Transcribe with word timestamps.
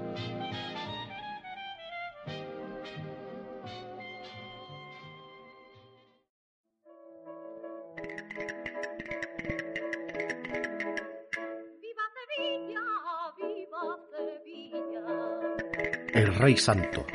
El 16.15 16.33
Rey 16.33 16.55
Santo. 16.55 17.05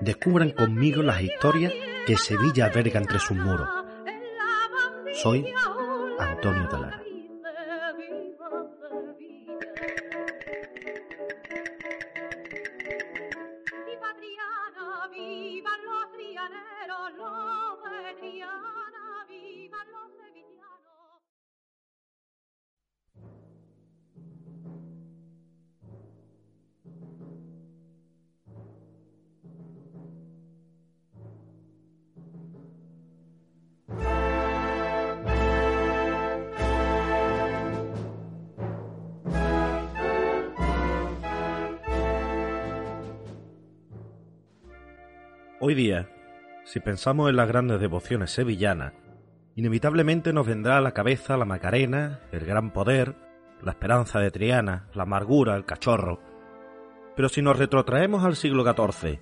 Descubran 0.00 0.52
conmigo 0.52 1.02
las 1.02 1.20
historias 1.20 1.72
que 2.06 2.16
Sevilla 2.16 2.66
alberga 2.66 3.00
entre 3.00 3.18
sus 3.18 3.36
muros. 3.36 3.68
Soy 5.12 5.52
Antonio 6.20 6.68
Talara. 6.68 7.01
Si 46.72 46.80
pensamos 46.80 47.28
en 47.28 47.36
las 47.36 47.48
grandes 47.48 47.80
devociones 47.80 48.30
sevillanas, 48.30 48.94
inevitablemente 49.56 50.32
nos 50.32 50.46
vendrá 50.46 50.78
a 50.78 50.80
la 50.80 50.92
cabeza 50.92 51.36
la 51.36 51.44
Macarena, 51.44 52.20
el 52.32 52.46
Gran 52.46 52.70
Poder, 52.70 53.14
la 53.60 53.72
Esperanza 53.72 54.20
de 54.20 54.30
Triana, 54.30 54.86
la 54.94 55.02
Amargura, 55.02 55.54
el 55.54 55.66
Cachorro. 55.66 56.18
Pero 57.14 57.28
si 57.28 57.42
nos 57.42 57.58
retrotraemos 57.58 58.24
al 58.24 58.36
siglo 58.36 58.64
XIV 58.64 59.18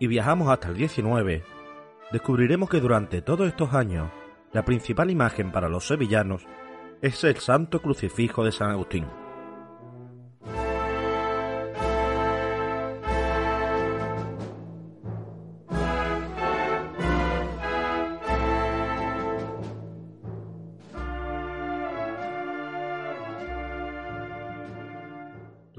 y 0.00 0.06
viajamos 0.08 0.48
hasta 0.48 0.66
el 0.66 0.88
XIX, 0.88 1.44
descubriremos 2.10 2.68
que 2.68 2.80
durante 2.80 3.22
todos 3.22 3.46
estos 3.46 3.72
años 3.72 4.10
la 4.52 4.64
principal 4.64 5.12
imagen 5.12 5.52
para 5.52 5.68
los 5.68 5.86
sevillanos 5.86 6.44
es 7.02 7.22
el 7.22 7.36
Santo 7.36 7.80
Crucifijo 7.80 8.42
de 8.42 8.50
San 8.50 8.72
Agustín. 8.72 9.06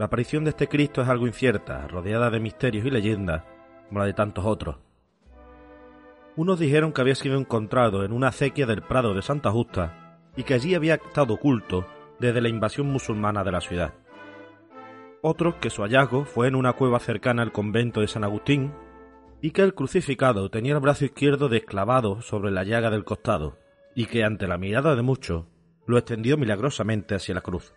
La 0.02 0.06
aparición 0.06 0.44
de 0.44 0.50
este 0.50 0.68
Cristo 0.68 1.04
es 1.04 1.10
algo 1.10 1.28
incierta, 1.28 1.88
rodeada 1.88 2.32
de 2.32 2.40
misterios 2.40 2.88
y 2.88 2.90
leyendas, 2.90 3.44
como 3.88 4.00
la 4.00 4.08
de 4.08 4.14
tantos 4.14 4.44
otros. 4.46 4.78
Unos 6.36 6.60
dijeron 6.60 6.92
que 6.92 7.02
había 7.02 7.14
sido 7.14 7.38
encontrado 7.38 8.04
en 8.04 8.12
una 8.12 8.30
acequia 8.30 8.66
del 8.66 8.82
Prado 8.82 9.14
de 9.14 9.22
Santa 9.22 9.52
Justa 9.52 10.18
y 10.36 10.42
que 10.42 10.56
allí 10.56 10.74
había 10.74 10.96
estado 10.96 11.36
oculto 11.36 11.86
desde 12.20 12.42
la 12.42 12.50
invasión 12.50 12.88
musulmana 12.88 13.44
de 13.44 13.52
la 13.52 13.62
ciudad. 13.62 13.94
Otros 15.22 15.58
que 15.62 15.70
su 15.70 15.84
hallazgo 15.84 16.26
fue 16.26 16.48
en 16.48 16.56
una 16.56 16.74
cueva 16.74 17.00
cercana 17.00 17.44
al 17.44 17.52
convento 17.52 18.02
de 18.02 18.08
San 18.08 18.24
Agustín 18.24 18.74
y 19.40 19.52
que 19.52 19.62
el 19.62 19.76
crucificado 19.76 20.50
tenía 20.50 20.74
el 20.74 20.80
brazo 20.80 21.06
izquierdo 21.06 21.48
desclavado 21.48 22.24
sobre 22.24 22.50
la 22.50 22.64
llaga 22.64 22.90
del 22.90 23.04
costado 23.04 23.60
y 23.94 24.08
que 24.08 24.24
ante 24.24 24.48
la 24.48 24.58
mirada 24.58 24.96
de 24.96 25.04
muchos 25.04 25.46
lo 25.86 26.00
extendió 26.00 26.38
milagrosamente 26.38 27.14
hacia 27.14 27.36
la 27.36 27.42
cruz. 27.42 27.76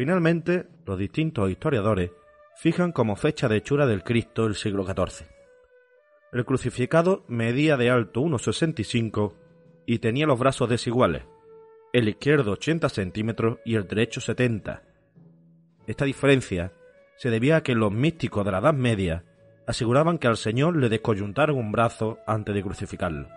Finalmente, 0.00 0.64
los 0.86 0.96
distintos 0.96 1.50
historiadores 1.50 2.10
fijan 2.56 2.90
como 2.90 3.16
fecha 3.16 3.48
de 3.48 3.58
hechura 3.58 3.84
del 3.84 4.02
Cristo 4.02 4.46
el 4.46 4.54
siglo 4.54 4.86
XIV. 4.86 5.26
El 6.32 6.46
crucificado 6.46 7.22
medía 7.28 7.76
de 7.76 7.90
alto 7.90 8.22
1,65 8.22 9.34
y 9.84 9.98
tenía 9.98 10.24
los 10.24 10.38
brazos 10.38 10.70
desiguales, 10.70 11.24
el 11.92 12.08
izquierdo 12.08 12.52
80 12.52 12.88
centímetros 12.88 13.58
y 13.62 13.74
el 13.74 13.86
derecho 13.86 14.22
70. 14.22 14.82
Esta 15.86 16.06
diferencia 16.06 16.72
se 17.18 17.28
debía 17.28 17.56
a 17.56 17.62
que 17.62 17.74
los 17.74 17.92
místicos 17.92 18.42
de 18.46 18.52
la 18.52 18.60
Edad 18.60 18.72
Media 18.72 19.26
aseguraban 19.66 20.16
que 20.16 20.28
al 20.28 20.38
Señor 20.38 20.78
le 20.78 20.88
descoyuntaron 20.88 21.58
un 21.58 21.72
brazo 21.72 22.20
antes 22.26 22.54
de 22.54 22.62
crucificarlo. 22.62 23.28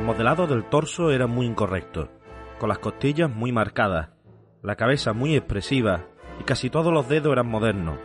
El 0.00 0.06
modelado 0.06 0.46
del 0.46 0.64
torso 0.64 1.10
era 1.10 1.26
muy 1.26 1.44
incorrecto, 1.44 2.08
con 2.58 2.70
las 2.70 2.78
costillas 2.78 3.28
muy 3.28 3.52
marcadas, 3.52 4.08
la 4.62 4.74
cabeza 4.74 5.12
muy 5.12 5.36
expresiva 5.36 6.06
y 6.40 6.44
casi 6.44 6.70
todos 6.70 6.90
los 6.90 7.06
dedos 7.06 7.30
eran 7.34 7.48
modernos. 7.48 7.98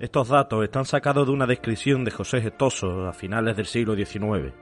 Estos 0.00 0.26
datos 0.26 0.64
están 0.64 0.84
sacados 0.84 1.28
de 1.28 1.32
una 1.32 1.46
descripción 1.46 2.04
de 2.04 2.10
José 2.10 2.40
Gestoso 2.40 3.06
a 3.06 3.12
finales 3.12 3.56
del 3.56 3.66
siglo 3.66 3.94
XIX. 3.94 4.52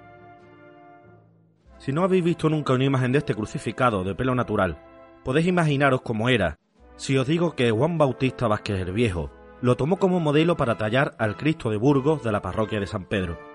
Si 1.78 1.90
no 1.90 2.04
habéis 2.04 2.22
visto 2.22 2.50
nunca 2.50 2.74
una 2.74 2.84
imagen 2.84 3.12
de 3.12 3.18
este 3.18 3.34
crucificado 3.34 4.04
de 4.04 4.14
pelo 4.14 4.34
natural, 4.34 4.78
podéis 5.24 5.46
imaginaros 5.46 6.02
cómo 6.02 6.28
era, 6.28 6.58
si 6.96 7.16
os 7.16 7.26
digo 7.26 7.56
que 7.56 7.70
Juan 7.70 7.96
Bautista 7.96 8.46
Vázquez 8.46 8.78
el 8.78 8.92
Viejo 8.92 9.30
lo 9.62 9.78
tomó 9.78 9.96
como 9.96 10.20
modelo 10.20 10.58
para 10.58 10.76
tallar 10.76 11.14
al 11.18 11.38
Cristo 11.38 11.70
de 11.70 11.78
Burgos 11.78 12.22
de 12.22 12.30
la 12.30 12.42
parroquia 12.42 12.78
de 12.78 12.86
San 12.86 13.06
Pedro. 13.06 13.51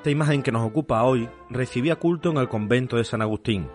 Esta 0.00 0.08
imagen 0.08 0.42
que 0.42 0.50
nos 0.50 0.66
ocupa 0.66 1.02
hoy 1.02 1.28
recibía 1.50 1.96
culto 1.96 2.30
en 2.30 2.38
el 2.38 2.48
convento 2.48 2.96
de 2.96 3.04
San 3.04 3.20
Agustín 3.20 3.68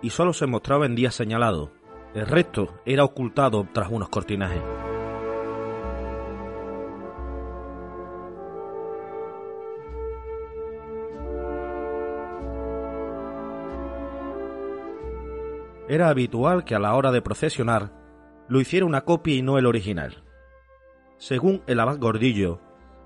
y 0.00 0.08
solo 0.08 0.32
se 0.32 0.46
mostraba 0.46 0.86
en 0.86 0.94
días 0.94 1.14
señalados. 1.14 1.68
El 2.14 2.26
resto 2.26 2.80
era 2.86 3.04
ocultado 3.04 3.68
tras 3.74 3.90
unos 3.90 4.08
cortinajes. 4.08 4.62
Era 15.86 16.08
habitual 16.08 16.64
que 16.64 16.76
a 16.76 16.78
la 16.78 16.94
hora 16.94 17.12
de 17.12 17.20
procesionar 17.20 17.92
lo 18.48 18.58
hiciera 18.62 18.86
una 18.86 19.02
copia 19.02 19.34
y 19.34 19.42
no 19.42 19.58
el 19.58 19.66
original. 19.66 20.24
Según 21.18 21.62
el 21.66 21.78
abad 21.78 21.98
Gordillo, 21.98 22.58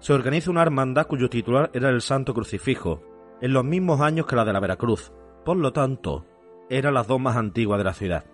se 0.03 0.13
organiza 0.13 0.51
una 0.51 0.63
hermandad 0.63 1.07
cuyo 1.07 1.31
titular 1.31 1.71
era 1.73 1.89
el 1.89 2.01
Santo 2.01 2.35
Crucifijo, 2.35 3.01
en 3.41 3.53
los 3.53 3.65
mismos 3.65 4.01
años 4.01 4.27
que 4.27 4.35
la 4.35 4.45
de 4.45 4.53
la 4.53 4.59
Veracruz, 4.59 5.13
por 5.45 5.57
lo 5.57 5.73
tanto, 5.73 6.27
era 6.69 6.91
las 6.91 7.07
dos 7.07 7.21
más 7.21 7.37
antiguas 7.37 7.79
de 7.79 7.85
la 7.85 7.95
ciudad. 7.95 8.25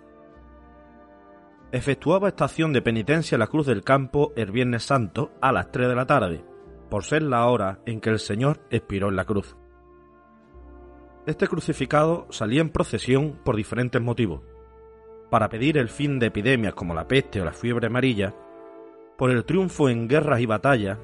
Efectuaba 1.71 2.29
estación 2.29 2.73
de 2.73 2.81
penitencia 2.81 3.37
en 3.37 3.41
la 3.41 3.49
Cruz 3.49 3.67
del 3.67 3.85
Campo 3.85 4.33
el 4.35 4.51
Viernes 4.51 4.85
Santo 4.85 5.31
a 5.43 5.53
las 5.53 5.71
3 5.71 5.89
de 5.89 5.95
la 5.95 6.07
tarde, 6.07 6.43
por 6.89 7.05
ser 7.05 7.23
la 7.23 7.45
hora 7.45 7.81
en 7.85 8.01
que 8.01 8.09
el 8.09 8.19
Señor 8.19 8.61
expiró 8.71 9.11
en 9.11 9.17
la 9.17 9.27
cruz. 9.27 9.55
Este 11.27 11.49
crucificado 11.49 12.27
salía 12.31 12.63
en 12.63 12.71
procesión 12.71 13.41
por 13.45 13.57
diferentes 13.57 14.01
motivos. 14.01 14.41
Para 15.29 15.51
pedir 15.51 15.77
el 15.77 15.91
fin 15.91 16.19
de 16.19 16.29
epidemias 16.29 16.73
como 16.73 16.95
la 16.95 17.07
peste 17.07 17.43
o 17.43 17.45
la 17.45 17.53
fiebre 17.53 17.89
amarilla, 17.89 18.35
por 19.19 19.31
el 19.31 19.45
triunfo 19.45 19.91
en 19.91 20.09
guerras 20.09 20.41
y 20.41 20.47
batallas, 20.47 20.99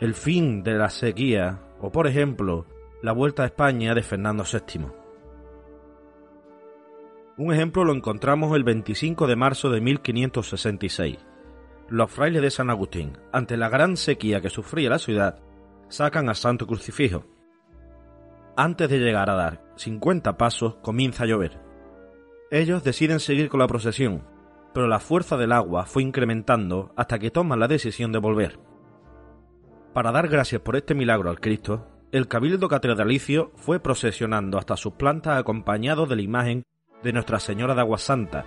el 0.00 0.14
fin 0.14 0.62
de 0.62 0.74
la 0.74 0.90
sequía 0.90 1.60
o, 1.80 1.90
por 1.92 2.06
ejemplo, 2.06 2.66
la 3.02 3.12
vuelta 3.12 3.42
a 3.42 3.46
España 3.46 3.94
de 3.94 4.02
Fernando 4.02 4.44
VII. 4.44 4.86
Un 7.36 7.52
ejemplo 7.52 7.84
lo 7.84 7.92
encontramos 7.92 8.54
el 8.56 8.64
25 8.64 9.26
de 9.26 9.36
marzo 9.36 9.70
de 9.70 9.80
1566. 9.80 11.18
Los 11.88 12.10
frailes 12.10 12.42
de 12.42 12.50
San 12.50 12.70
Agustín, 12.70 13.18
ante 13.32 13.56
la 13.56 13.68
gran 13.68 13.96
sequía 13.96 14.40
que 14.40 14.50
sufría 14.50 14.88
la 14.88 14.98
ciudad, 14.98 15.40
sacan 15.88 16.28
a 16.28 16.34
Santo 16.34 16.66
Crucifijo. 16.66 17.24
Antes 18.56 18.88
de 18.88 18.98
llegar 18.98 19.30
a 19.30 19.34
dar 19.34 19.64
50 19.76 20.36
pasos, 20.36 20.76
comienza 20.76 21.24
a 21.24 21.26
llover. 21.26 21.60
Ellos 22.50 22.84
deciden 22.84 23.20
seguir 23.20 23.48
con 23.48 23.60
la 23.60 23.66
procesión, 23.66 24.22
pero 24.72 24.86
la 24.86 25.00
fuerza 25.00 25.36
del 25.36 25.52
agua 25.52 25.86
fue 25.86 26.02
incrementando 26.02 26.92
hasta 26.96 27.18
que 27.18 27.30
toman 27.30 27.60
la 27.60 27.68
decisión 27.68 28.12
de 28.12 28.18
volver. 28.18 28.58
Para 29.94 30.10
dar 30.10 30.26
gracias 30.26 30.60
por 30.60 30.74
este 30.74 30.92
milagro 30.92 31.30
al 31.30 31.38
Cristo, 31.38 31.86
el 32.10 32.26
cabildo 32.26 32.66
catedralicio 32.66 33.52
fue 33.54 33.78
procesionando 33.78 34.58
hasta 34.58 34.76
sus 34.76 34.94
plantas 34.94 35.38
acompañado 35.38 36.06
de 36.06 36.16
la 36.16 36.22
imagen 36.22 36.64
de 37.04 37.12
Nuestra 37.12 37.38
Señora 37.38 37.76
de 37.76 37.80
Agua 37.82 37.98
Santa, 37.98 38.44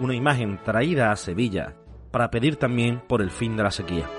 una 0.00 0.16
imagen 0.16 0.58
traída 0.64 1.12
a 1.12 1.16
Sevilla 1.16 1.76
para 2.10 2.32
pedir 2.32 2.56
también 2.56 3.00
por 3.06 3.22
el 3.22 3.30
fin 3.30 3.56
de 3.56 3.62
la 3.62 3.70
sequía. 3.70 4.10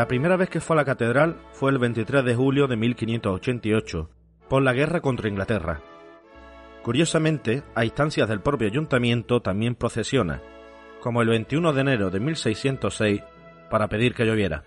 La 0.00 0.08
primera 0.08 0.38
vez 0.38 0.48
que 0.48 0.60
fue 0.60 0.76
a 0.76 0.78
la 0.78 0.86
catedral 0.86 1.36
fue 1.52 1.70
el 1.70 1.76
23 1.76 2.24
de 2.24 2.34
julio 2.34 2.66
de 2.66 2.74
1588, 2.74 4.08
por 4.48 4.62
la 4.62 4.72
guerra 4.72 5.02
contra 5.02 5.28
Inglaterra. 5.28 5.82
Curiosamente, 6.82 7.64
a 7.74 7.84
instancias 7.84 8.26
del 8.26 8.40
propio 8.40 8.66
ayuntamiento 8.66 9.42
también 9.42 9.74
procesiona, 9.74 10.40
como 11.02 11.20
el 11.20 11.28
21 11.28 11.74
de 11.74 11.80
enero 11.82 12.10
de 12.10 12.18
1606, 12.18 13.22
para 13.70 13.88
pedir 13.88 14.14
que 14.14 14.24
lloviera. 14.24 14.64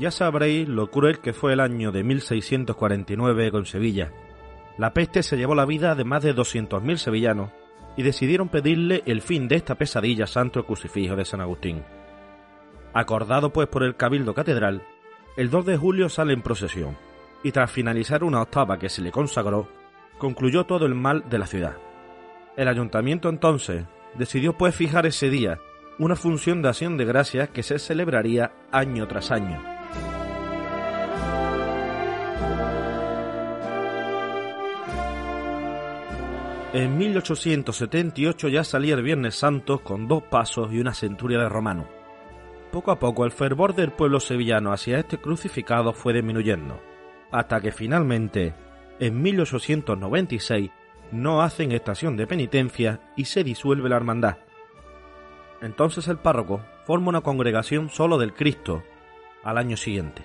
Ya 0.00 0.10
sabréis 0.10 0.68
lo 0.68 0.90
cruel 0.90 1.20
que 1.20 1.32
fue 1.32 1.52
el 1.52 1.60
año 1.60 1.92
de 1.92 2.02
1649 2.02 3.52
con 3.52 3.64
Sevilla. 3.64 4.10
La 4.76 4.92
peste 4.92 5.22
se 5.22 5.36
llevó 5.36 5.54
la 5.54 5.66
vida 5.66 5.94
de 5.94 6.02
más 6.02 6.24
de 6.24 6.34
200.000 6.34 6.96
sevillanos 6.96 7.52
y 7.96 8.02
decidieron 8.02 8.48
pedirle 8.48 9.04
el 9.06 9.22
fin 9.22 9.46
de 9.46 9.54
esta 9.54 9.76
pesadilla 9.76 10.26
santo 10.26 10.66
crucifijo 10.66 11.14
de 11.14 11.24
San 11.24 11.40
Agustín. 11.40 11.84
Acordado 12.92 13.52
pues 13.52 13.68
por 13.68 13.84
el 13.84 13.94
Cabildo 13.94 14.34
Catedral, 14.34 14.82
el 15.36 15.48
2 15.48 15.64
de 15.64 15.76
julio 15.76 16.08
sale 16.08 16.32
en 16.32 16.42
procesión, 16.42 16.96
y 17.44 17.52
tras 17.52 17.70
finalizar 17.70 18.24
una 18.24 18.42
octava 18.42 18.80
que 18.80 18.88
se 18.88 19.00
le 19.00 19.12
consagró, 19.12 19.68
concluyó 20.18 20.64
todo 20.64 20.86
el 20.86 20.96
mal 20.96 21.28
de 21.28 21.38
la 21.38 21.46
ciudad. 21.46 21.76
El 22.56 22.66
ayuntamiento 22.66 23.28
entonces 23.28 23.84
decidió 24.16 24.58
pues 24.58 24.74
fijar 24.74 25.06
ese 25.06 25.30
día 25.30 25.60
una 26.00 26.16
función 26.16 26.62
de 26.62 26.68
acción 26.68 26.96
de 26.96 27.04
gracias 27.04 27.50
que 27.50 27.62
se 27.62 27.78
celebraría 27.78 28.52
año 28.72 29.06
tras 29.06 29.30
año. 29.30 29.62
En 36.72 36.98
1878 36.98 38.48
ya 38.48 38.64
salía 38.64 38.94
el 38.94 39.02
Viernes 39.02 39.36
Santo 39.36 39.78
con 39.78 40.08
dos 40.08 40.24
pasos 40.24 40.72
y 40.72 40.80
una 40.80 40.94
centuria 40.94 41.38
de 41.38 41.48
romano 41.48 41.99
poco 42.70 42.90
a 42.90 42.98
poco 42.98 43.24
el 43.24 43.32
fervor 43.32 43.74
del 43.74 43.92
pueblo 43.92 44.20
sevillano 44.20 44.72
hacia 44.72 44.98
este 44.98 45.18
crucificado 45.18 45.92
fue 45.92 46.12
disminuyendo, 46.12 46.80
hasta 47.30 47.60
que 47.60 47.72
finalmente, 47.72 48.54
en 48.98 49.20
1896, 49.20 50.70
no 51.12 51.42
hacen 51.42 51.72
estación 51.72 52.16
de 52.16 52.26
penitencia 52.26 53.00
y 53.16 53.24
se 53.24 53.44
disuelve 53.44 53.88
la 53.88 53.96
hermandad. 53.96 54.38
Entonces 55.60 56.08
el 56.08 56.18
párroco 56.18 56.62
forma 56.84 57.08
una 57.08 57.20
congregación 57.20 57.90
solo 57.90 58.18
del 58.18 58.32
Cristo 58.32 58.82
al 59.42 59.58
año 59.58 59.76
siguiente. 59.76 60.22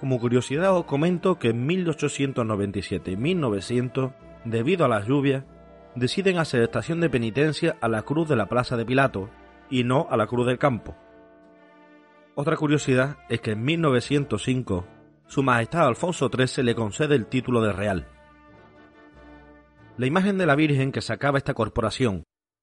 Como 0.00 0.20
curiosidad 0.20 0.76
os 0.76 0.84
comento 0.84 1.38
que 1.38 1.48
en 1.48 1.66
1897 1.66 3.10
y 3.10 3.16
1900, 3.16 4.12
debido 4.44 4.84
a 4.84 4.88
las 4.88 5.06
lluvias, 5.06 5.44
deciden 5.96 6.38
hacer 6.38 6.62
estación 6.62 7.00
de 7.00 7.10
penitencia 7.10 7.76
a 7.80 7.88
la 7.88 8.02
cruz 8.02 8.28
de 8.28 8.36
la 8.36 8.46
Plaza 8.46 8.76
de 8.76 8.86
Pilato 8.86 9.28
y 9.68 9.84
no 9.84 10.06
a 10.10 10.16
la 10.16 10.26
cruz 10.26 10.46
del 10.46 10.58
campo, 10.58 10.96
otra 12.40 12.56
curiosidad 12.56 13.16
es 13.28 13.40
que 13.40 13.50
en 13.50 13.64
1905 13.64 14.86
Su 15.26 15.42
Majestad 15.42 15.88
Alfonso 15.88 16.30
XIII 16.32 16.62
le 16.62 16.76
concede 16.76 17.16
el 17.16 17.26
título 17.26 17.60
de 17.62 17.72
real. 17.72 18.06
La 19.96 20.06
imagen 20.06 20.38
de 20.38 20.46
la 20.46 20.54
Virgen 20.54 20.92
que 20.92 21.00
sacaba 21.00 21.38
esta 21.38 21.54
corporación 21.54 22.22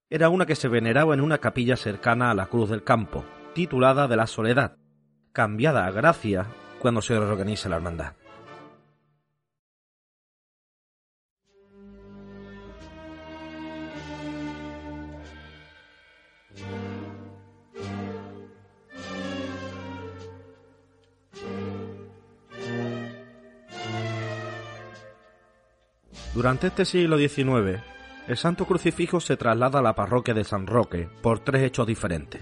era 0.10 0.30
una 0.30 0.46
que 0.46 0.56
se 0.56 0.70
veneraba 0.70 1.14
en 1.14 1.20
una 1.20 1.40
capilla 1.40 1.76
cercana 1.76 2.32
a 2.32 2.34
la 2.36 2.46
Cruz 2.46 2.70
del 2.70 2.86
Campo, 2.86 3.26
titulada 3.54 4.08
de 4.08 4.16
la 4.16 4.28
Soledad, 4.28 4.78
cambiada 5.34 5.86
a 5.86 5.92
Gracia 5.92 6.48
cuando 6.80 7.02
se 7.02 7.20
reorganiza 7.20 7.68
la 7.68 7.76
hermandad. 7.76 8.14
Durante 26.36 26.68
este 26.68 26.84
siglo 26.84 27.18
XIX, 27.18 27.82
el 28.28 28.36
Santo 28.36 28.66
Crucifijo 28.66 29.22
se 29.22 29.38
traslada 29.38 29.80
a 29.80 29.82
la 29.82 29.96
parroquia 29.96 30.34
de 30.34 30.44
San 30.44 30.68
Roque 30.68 31.08
por 31.22 31.40
tres 31.40 31.64
hechos 31.64 31.88
diferentes. 31.88 32.42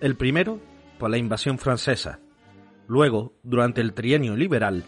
El 0.00 0.16
primero, 0.16 0.58
por 0.98 1.08
la 1.08 1.16
invasión 1.16 1.56
francesa, 1.58 2.18
luego, 2.88 3.34
durante 3.44 3.80
el 3.80 3.94
trienio 3.94 4.36
liberal, 4.36 4.82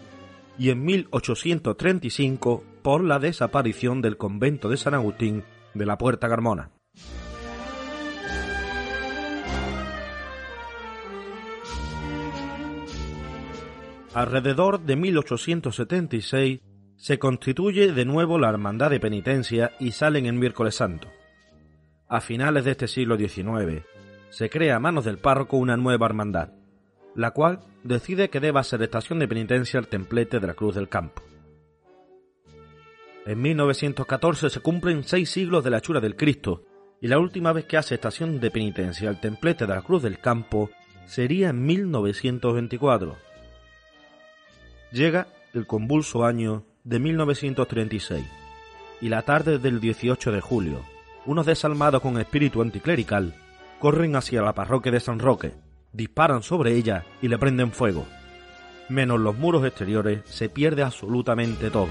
y 0.59 0.71
en 0.71 0.85
1835 0.85 2.65
por 2.83 3.05
la 3.05 3.21
desaparición 3.21 4.03
del 4.03 4.17
convento 4.17 4.69
de 4.69 4.79
San 4.79 4.95
Agustín 4.95 5.45
de 5.75 5.87
la 5.87 5.97
Puerta 5.97 6.29
Carmona. 6.29 6.73
Alrededor 14.13 14.81
de 14.81 14.97
1876 14.97 16.61
se 16.99 17.21
constituye 17.21 17.93
de 17.93 18.05
nuevo 18.05 18.39
la 18.39 18.49
Hermandad 18.49 18.91
de 18.91 18.99
Penitencia 18.99 19.73
y 19.79 19.93
salen 19.93 20.27
en 20.27 20.39
miércoles 20.39 20.75
santo. 20.75 21.09
A 22.09 22.21
finales 22.21 22.65
de 22.65 22.73
este 22.73 22.89
siglo 22.89 23.17
XIX, 23.17 23.85
se 24.31 24.51
crea 24.51 24.77
a 24.77 24.81
manos 24.81 25.05
del 25.05 25.19
párroco 25.19 25.57
una 25.59 25.77
nueva 25.77 26.07
hermandad, 26.07 26.51
la 27.15 27.31
cual 27.31 27.61
decide 27.85 28.31
que 28.31 28.41
deba 28.41 28.65
ser 28.65 28.83
estación 28.83 29.21
de 29.21 29.29
penitencia 29.29 29.79
el 29.79 29.87
templete 29.87 30.41
de 30.41 30.47
la 30.49 30.55
Cruz 30.55 30.75
del 30.75 30.89
Campo. 30.89 31.23
En 33.27 33.41
1914 33.43 34.51
se 34.51 34.61
cumplen 34.61 35.05
seis 35.05 35.31
siglos 35.31 35.63
de 35.63 35.71
la 35.71 35.79
hechura 35.79 36.01
del 36.01 36.17
Cristo, 36.17 36.65
y 37.01 37.07
la 37.07 37.21
última 37.21 37.53
vez 37.53 37.67
que 37.67 37.77
hace 37.77 37.95
estación 37.95 38.41
de 38.41 38.51
penitencia 38.51 39.09
el 39.09 39.21
templete 39.21 39.67
de 39.67 39.75
la 39.75 39.83
Cruz 39.83 40.03
del 40.03 40.19
Campo 40.19 40.71
sería 41.07 41.51
en 41.51 41.65
1924. 41.65 43.17
Llega 44.91 45.29
el 45.55 45.67
convulso 45.67 46.25
año 46.25 46.65
de 46.85 46.99
1936 46.99 48.25
y 49.01 49.09
la 49.09 49.23
tarde 49.23 49.59
del 49.59 49.81
18 49.81 50.33
de 50.33 50.41
julio, 50.41 50.85
unos 51.27 51.47
desalmados 51.47 52.01
con 52.01 52.19
espíritu 52.19 52.63
anticlerical 52.63 53.35
corren 53.79 54.17
hacia 54.17 54.43
la 54.43 54.55
parroquia 54.55 54.93
de 54.93 55.01
San 55.01 55.19
Roque, 55.19 55.55
disparan 55.93 56.43
sobre 56.43 56.75
ella 56.75 57.05
y 57.23 57.29
le 57.29 57.39
prenden 57.39 57.73
fuego. 57.73 58.07
Menos 58.89 59.21
los 59.21 59.37
muros 59.37 59.65
exteriores 59.65 60.23
se 60.25 60.49
pierde 60.49 60.83
absolutamente 60.83 61.71
todo. 61.71 61.89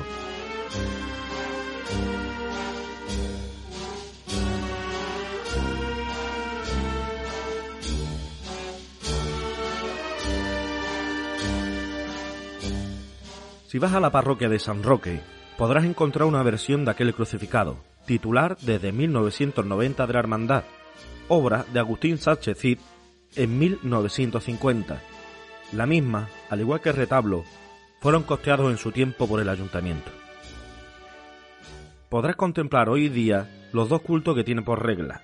Si 13.68 13.80
vas 13.80 13.94
a 13.94 14.00
la 14.00 14.12
parroquia 14.12 14.48
de 14.48 14.60
San 14.60 14.82
Roque, 14.82 15.20
podrás 15.58 15.84
encontrar 15.84 16.26
una 16.26 16.42
versión 16.42 16.86
de 16.86 16.92
aquel 16.92 17.14
crucificado, 17.14 17.76
titular 18.06 18.56
desde 18.62 18.94
1990 18.94 20.08
de 20.08 20.14
la 20.14 20.20
Hermandad, 20.20 20.64
obra 21.28 21.66
de 21.74 21.80
Agustín 21.80 22.18
Sánchez 22.18 22.58
Cid 22.58 22.80
en 23.36 23.60
1950. 23.60 25.02
La 25.74 25.86
misma, 25.86 26.30
al 26.50 26.62
igual 26.62 26.80
que 26.80 26.90
el 26.90 26.96
retablo, 26.96 27.44
fueron 28.00 28.24
costeados 28.24 28.72
en 28.72 28.78
su 28.78 28.94
tiempo 28.94 29.28
por 29.28 29.42
el 29.42 29.50
ayuntamiento. 29.50 30.12
Podrás 32.08 32.38
contemplar 32.38 32.88
hoy 32.88 33.10
día 33.10 33.50
los 33.74 33.90
dos 33.90 34.02
cultos 34.02 34.34
que 34.34 34.46
tiene 34.46 34.62
por 34.62 34.86
regla. 34.86 35.24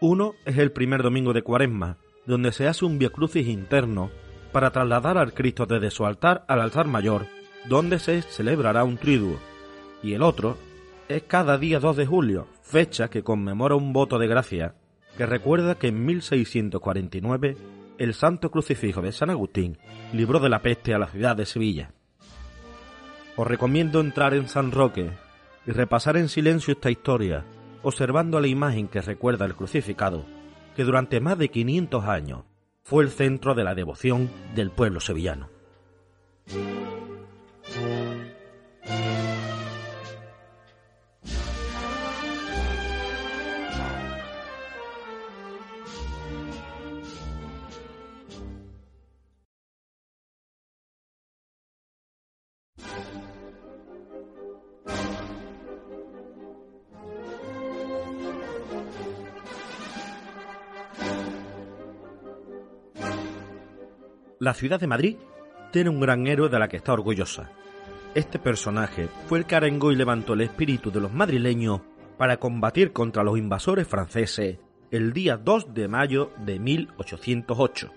Uno 0.00 0.34
es 0.44 0.58
el 0.58 0.72
primer 0.72 1.04
domingo 1.04 1.32
de 1.32 1.42
Cuaresma, 1.42 1.98
donde 2.26 2.50
se 2.50 2.66
hace 2.66 2.84
un 2.84 2.98
crucis 2.98 3.46
interno 3.46 4.10
para 4.50 4.72
trasladar 4.72 5.18
al 5.18 5.32
Cristo 5.34 5.66
desde 5.66 5.92
su 5.92 6.04
altar 6.04 6.44
al 6.48 6.60
altar 6.60 6.88
mayor, 6.88 7.26
donde 7.68 7.98
se 7.98 8.22
celebrará 8.22 8.84
un 8.84 8.96
triduo, 8.96 9.38
y 10.02 10.14
el 10.14 10.22
otro 10.22 10.56
es 11.08 11.22
cada 11.22 11.58
día 11.58 11.80
2 11.80 11.96
de 11.96 12.06
julio, 12.06 12.46
fecha 12.62 13.08
que 13.08 13.22
conmemora 13.22 13.74
un 13.74 13.92
voto 13.92 14.18
de 14.18 14.26
gracia, 14.26 14.74
que 15.16 15.26
recuerda 15.26 15.76
que 15.76 15.88
en 15.88 16.04
1649 16.04 17.56
el 17.98 18.14
santo 18.14 18.50
crucifijo 18.50 19.00
de 19.02 19.12
San 19.12 19.30
Agustín 19.30 19.78
libró 20.12 20.40
de 20.40 20.48
la 20.48 20.62
peste 20.62 20.94
a 20.94 20.98
la 20.98 21.06
ciudad 21.06 21.36
de 21.36 21.46
Sevilla. 21.46 21.92
Os 23.36 23.46
recomiendo 23.46 24.00
entrar 24.00 24.34
en 24.34 24.48
San 24.48 24.72
Roque 24.72 25.10
y 25.66 25.70
repasar 25.70 26.16
en 26.16 26.28
silencio 26.28 26.72
esta 26.72 26.90
historia, 26.90 27.44
observando 27.82 28.40
la 28.40 28.48
imagen 28.48 28.88
que 28.88 29.00
recuerda 29.00 29.44
el 29.44 29.54
crucificado, 29.54 30.24
que 30.76 30.84
durante 30.84 31.20
más 31.20 31.38
de 31.38 31.48
500 31.48 32.04
años 32.04 32.44
fue 32.82 33.04
el 33.04 33.10
centro 33.10 33.54
de 33.54 33.64
la 33.64 33.74
devoción 33.74 34.30
del 34.54 34.70
pueblo 34.70 35.00
sevillano. 35.00 35.48
La 64.44 64.52
ciudad 64.52 64.78
de 64.78 64.86
Madrid 64.86 65.16
tiene 65.70 65.88
un 65.88 66.00
gran 66.00 66.26
héroe 66.26 66.50
de 66.50 66.58
la 66.58 66.68
que 66.68 66.76
está 66.76 66.92
orgullosa. 66.92 67.50
Este 68.14 68.38
personaje 68.38 69.08
fue 69.26 69.38
el 69.38 69.46
que 69.46 69.56
arengó 69.56 69.90
y 69.90 69.96
levantó 69.96 70.34
el 70.34 70.42
espíritu 70.42 70.90
de 70.90 71.00
los 71.00 71.10
madrileños 71.14 71.80
para 72.18 72.36
combatir 72.36 72.92
contra 72.92 73.24
los 73.24 73.38
invasores 73.38 73.88
franceses 73.88 74.58
el 74.90 75.14
día 75.14 75.38
2 75.38 75.72
de 75.72 75.88
mayo 75.88 76.30
de 76.44 76.58
1808. 76.58 77.90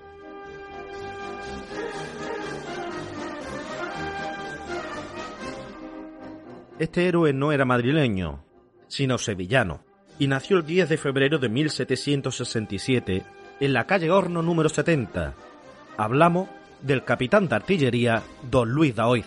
Este 6.79 7.07
héroe 7.09 7.33
no 7.33 7.51
era 7.51 7.65
madrileño, 7.65 8.45
sino 8.87 9.17
sevillano, 9.17 9.83
y 10.17 10.27
nació 10.27 10.55
el 10.59 10.65
10 10.65 10.87
de 10.87 10.97
febrero 10.97 11.39
de 11.39 11.49
1767 11.49 13.25
en 13.59 13.73
la 13.73 13.85
calle 13.85 14.09
Horno 14.11 14.41
número 14.41 14.69
70, 14.69 15.35
hablamos 15.97 16.47
del 16.81 17.03
capitán 17.03 17.47
de 17.47 17.55
artillería 17.55 18.21
don 18.49 18.69
Luis 18.69 18.95
Daoiz. 18.95 19.25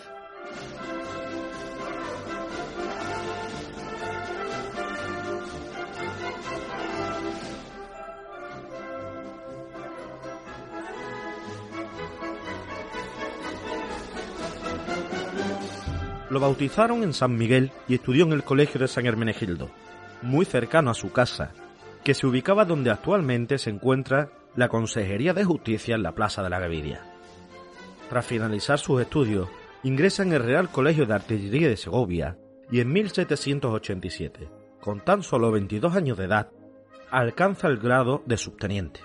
Lo 16.29 16.39
bautizaron 16.39 17.03
en 17.03 17.11
San 17.11 17.37
Miguel 17.37 17.71
y 17.89 17.95
estudió 17.95 18.23
en 18.23 18.31
el 18.31 18.45
colegio 18.45 18.79
de 18.79 18.87
San 18.87 19.05
Hermenegildo, 19.05 19.69
muy 20.21 20.45
cercano 20.45 20.89
a 20.89 20.93
su 20.93 21.11
casa, 21.11 21.51
que 22.05 22.13
se 22.13 22.25
ubicaba 22.25 22.63
donde 22.63 22.89
actualmente 22.89 23.57
se 23.57 23.69
encuentra 23.69 24.29
la 24.55 24.67
Consejería 24.67 25.33
de 25.33 25.45
Justicia 25.45 25.95
en 25.95 26.03
la 26.03 26.13
Plaza 26.13 26.43
de 26.43 26.49
la 26.49 26.59
Gavidia. 26.59 27.01
Tras 28.09 28.25
finalizar 28.25 28.79
sus 28.79 29.01
estudios, 29.01 29.47
ingresa 29.83 30.23
en 30.23 30.33
el 30.33 30.43
Real 30.43 30.69
Colegio 30.69 31.05
de 31.05 31.13
Artillería 31.13 31.69
de 31.69 31.77
Segovia 31.77 32.37
y 32.69 32.81
en 32.81 32.91
1787, 32.91 34.49
con 34.81 34.99
tan 34.99 35.23
solo 35.23 35.51
22 35.51 35.95
años 35.95 36.17
de 36.17 36.25
edad, 36.25 36.49
alcanza 37.09 37.67
el 37.67 37.77
grado 37.77 38.23
de 38.25 38.37
subteniente. 38.37 38.99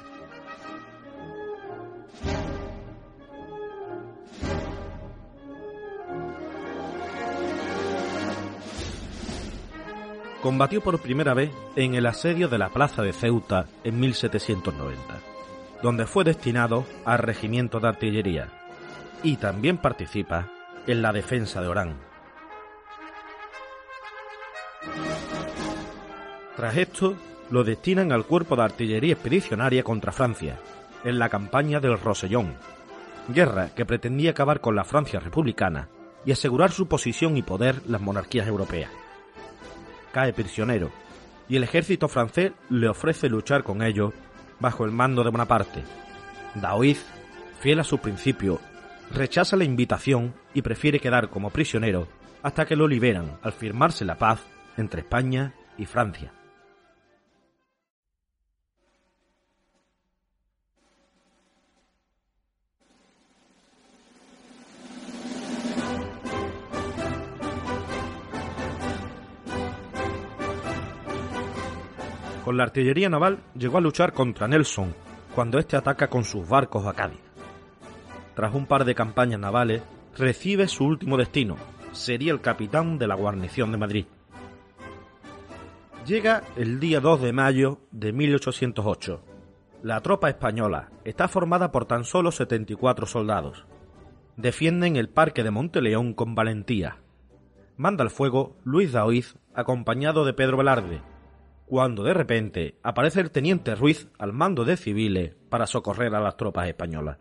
Combatió 10.43 10.81
por 10.81 11.01
primera 11.01 11.35
vez 11.35 11.51
en 11.75 11.95
el 11.97 12.07
asedio 12.07 12.47
de 12.49 12.59
la 12.59 12.69
plaza 12.69 13.03
de 13.03 13.13
Ceuta 13.13 13.67
en 13.83 13.99
1790 13.99 15.36
donde 15.83 16.07
fue 16.07 16.25
destinado 16.25 16.87
al 17.05 17.19
regimiento 17.19 17.81
de 17.81 17.89
artillería, 17.89 18.49
y 19.23 19.37
también 19.37 19.79
participa 19.79 20.51
en 20.87 21.03
la 21.03 21.13
defensa 21.13 21.61
de 21.61 21.69
Orán. 21.69 21.97
Tras 26.57 26.77
esto, 26.77 27.17
lo 27.51 27.65
destinan 27.65 28.13
al 28.13 28.25
cuerpo 28.25 28.57
de 28.57 28.63
artillería 28.63 29.13
expedicionaria 29.13 29.83
contra 29.83 30.13
Francia, 30.13 30.59
en 31.05 31.19
la 31.19 31.29
campaña 31.29 31.81
del 31.81 31.99
Rosellón, 31.99 32.55
guerra 33.29 33.71
que 33.75 33.85
pretendía 33.85 34.31
acabar 34.31 34.61
con 34.61 34.75
la 34.75 34.85
Francia 34.85 35.21
republicana 35.21 35.89
y 36.25 36.33
asegurar 36.33 36.73
su 36.73 36.89
posición 36.89 37.37
y 37.37 37.43
poder 37.43 37.83
las 37.87 38.01
monarquías 38.01 38.49
europeas. 38.49 38.91
Cae 40.13 40.33
prisionero, 40.33 40.91
y 41.49 41.57
el 41.57 41.63
ejército 41.63 42.09
francés 42.09 42.53
le 42.71 42.89
ofrece 42.89 43.29
luchar 43.29 43.63
con 43.63 43.83
ellos 43.83 44.13
bajo 44.61 44.85
el 44.85 44.93
mando 44.93 45.23
de 45.25 45.31
Bonaparte. 45.31 45.83
Daoiz, 46.55 47.05
fiel 47.61 47.81
a 47.81 47.85
su 47.85 47.99
principio, 47.99 48.61
rechaza 49.11 49.57
la 49.57 49.65
invitación 49.65 50.35
y 50.55 50.63
prefiere 50.63 51.01
quedar 51.01 51.31
como 51.31 51.51
prisionero 51.51 52.09
hasta 52.43 52.65
que 52.65 52.77
lo 52.77 52.87
liberan 52.87 53.39
al 53.43 53.53
firmarse 53.53 54.05
la 54.05 54.17
paz 54.17 54.41
entre 54.77 55.01
España 55.01 55.55
y 55.77 55.87
Francia. 55.87 56.33
Con 72.47 72.57
la 72.57 72.63
artillería 72.63 73.09
naval 73.09 73.41
llegó 73.59 73.79
a 73.79 73.81
luchar 73.81 74.13
contra 74.13 74.47
Nelson 74.47 74.95
cuando 75.35 75.59
éste 75.59 75.77
ataca 75.77 76.07
con 76.07 76.23
sus 76.23 76.49
barcos 76.49 76.87
a 76.87 76.93
Cádiz. 76.93 77.19
Tras 78.37 78.55
un 78.55 78.67
par 78.67 78.85
de 78.85 78.95
campañas 78.95 79.41
navales, 79.41 79.83
recibe 80.17 80.69
su 80.69 80.85
último 80.85 81.17
destino, 81.17 81.57
sería 81.91 82.31
el 82.31 82.41
capitán 82.41 82.99
de 82.99 83.09
la 83.09 83.17
guarnición 83.17 83.73
de 83.73 83.79
Madrid. 83.79 84.07
Llega 86.07 86.45
el 86.55 86.79
día 86.79 87.01
2 87.01 87.23
de 87.23 87.33
mayo 87.33 87.81
de 87.91 88.13
1808. 88.13 89.21
La 89.83 90.01
tropa 90.01 90.29
española 90.29 90.91
está 91.05 91.27
formada 91.27 91.73
por 91.73 91.87
tan 91.87 92.05
solo 92.05 92.31
74 92.31 93.07
soldados. 93.07 93.67
Defienden 94.37 94.95
el 94.95 95.09
parque 95.09 95.43
de 95.43 95.51
Monteleón 95.51 96.15
con 96.15 96.37
valentía. 96.37 96.99
Manda 97.77 98.05
al 98.05 98.11
fuego 98.11 98.57
Luis 98.63 98.93
Daoiz 98.93 99.35
acompañado 99.53 100.25
de 100.25 100.33
Pedro 100.33 100.59
Velarde, 100.59 101.03
cuando 101.67 102.05
de 102.05 102.15
repente 102.15 102.79
aparece 102.83 103.21
el 103.21 103.31
teniente 103.31 103.75
Ruiz 103.75 104.09
al 104.19 104.33
mando 104.33 104.65
de 104.65 104.77
civiles 104.77 105.35
para 105.51 105.67
socorrer 105.67 106.15
a 106.15 106.21
las 106.21 106.37
tropas 106.37 106.69
españolas. 106.69 107.19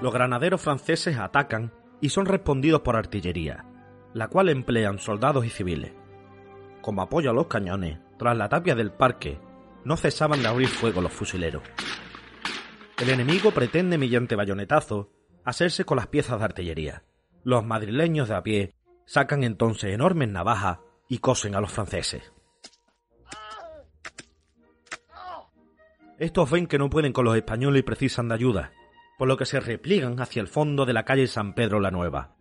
Los 0.00 0.12
granaderos 0.12 0.60
franceses 0.60 1.18
atacan 1.18 1.72
y 2.00 2.08
son 2.08 2.26
respondidos 2.26 2.80
por 2.80 2.96
artillería, 2.96 3.64
la 4.14 4.28
cual 4.28 4.48
emplean 4.48 4.98
soldados 4.98 5.44
y 5.44 5.50
civiles. 5.50 5.92
Como 6.80 7.02
apoyo 7.02 7.30
a 7.30 7.34
los 7.34 7.48
cañones, 7.48 7.98
tras 8.18 8.36
la 8.36 8.48
tapia 8.48 8.74
del 8.74 8.92
parque, 8.92 9.38
no 9.84 9.96
cesaban 9.96 10.40
de 10.40 10.48
abrir 10.48 10.68
fuego 10.68 11.02
los 11.02 11.12
fusileros. 11.12 11.62
El 12.98 13.10
enemigo 13.10 13.50
pretende 13.50 13.98
mediante 13.98 14.34
bayonetazo 14.34 15.10
hacerse 15.44 15.84
con 15.84 15.96
las 15.96 16.06
piezas 16.06 16.38
de 16.38 16.44
artillería. 16.44 17.04
Los 17.44 17.64
madrileños 17.64 18.28
de 18.28 18.34
a 18.34 18.42
pie 18.42 18.74
sacan 19.04 19.44
entonces 19.44 19.92
enormes 19.94 20.28
navajas 20.28 20.78
y 21.08 21.18
cosen 21.18 21.54
a 21.54 21.60
los 21.60 21.72
franceses. 21.72 22.32
Estos 26.18 26.50
ven 26.50 26.66
que 26.66 26.78
no 26.78 26.90
pueden 26.90 27.12
con 27.12 27.24
los 27.24 27.36
españoles 27.36 27.80
y 27.80 27.82
precisan 27.84 28.28
de 28.28 28.34
ayuda, 28.34 28.72
por 29.18 29.28
lo 29.28 29.36
que 29.36 29.46
se 29.46 29.60
repliegan 29.60 30.20
hacia 30.20 30.42
el 30.42 30.48
fondo 30.48 30.84
de 30.84 30.92
la 30.92 31.04
calle 31.04 31.28
San 31.28 31.54
Pedro 31.54 31.78
la 31.78 31.92
Nueva. 31.92 32.34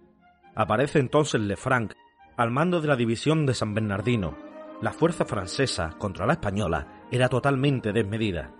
Aparece 0.55 0.97
entonces 0.97 1.39
Lefranc, 1.39 1.93
al 2.37 2.49
mando 2.49 2.81
de 2.81 2.87
la 2.87 2.95
división 2.95 3.45
de 3.45 3.53
San 3.53 3.75
Bernardino. 3.75 4.35
La 4.81 4.93
fuerza 4.93 5.25
francesa 5.25 5.95
contra 5.99 6.25
la 6.25 6.33
española 6.33 7.05
era 7.11 7.29
totalmente 7.29 7.93
desmedida. 7.93 8.51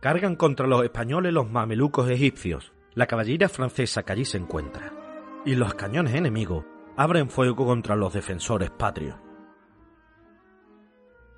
Cargan 0.00 0.36
contra 0.36 0.66
los 0.66 0.82
españoles 0.82 1.32
los 1.32 1.50
mamelucos 1.50 2.08
egipcios, 2.08 2.72
la 2.94 3.06
caballería 3.06 3.48
francesa 3.48 4.02
que 4.02 4.12
allí 4.12 4.24
se 4.24 4.38
encuentra, 4.38 4.92
y 5.44 5.54
los 5.54 5.74
cañones 5.74 6.14
enemigos 6.14 6.64
abren 6.96 7.28
fuego 7.28 7.66
contra 7.66 7.96
los 7.96 8.12
defensores 8.12 8.70
patrios. 8.70 9.23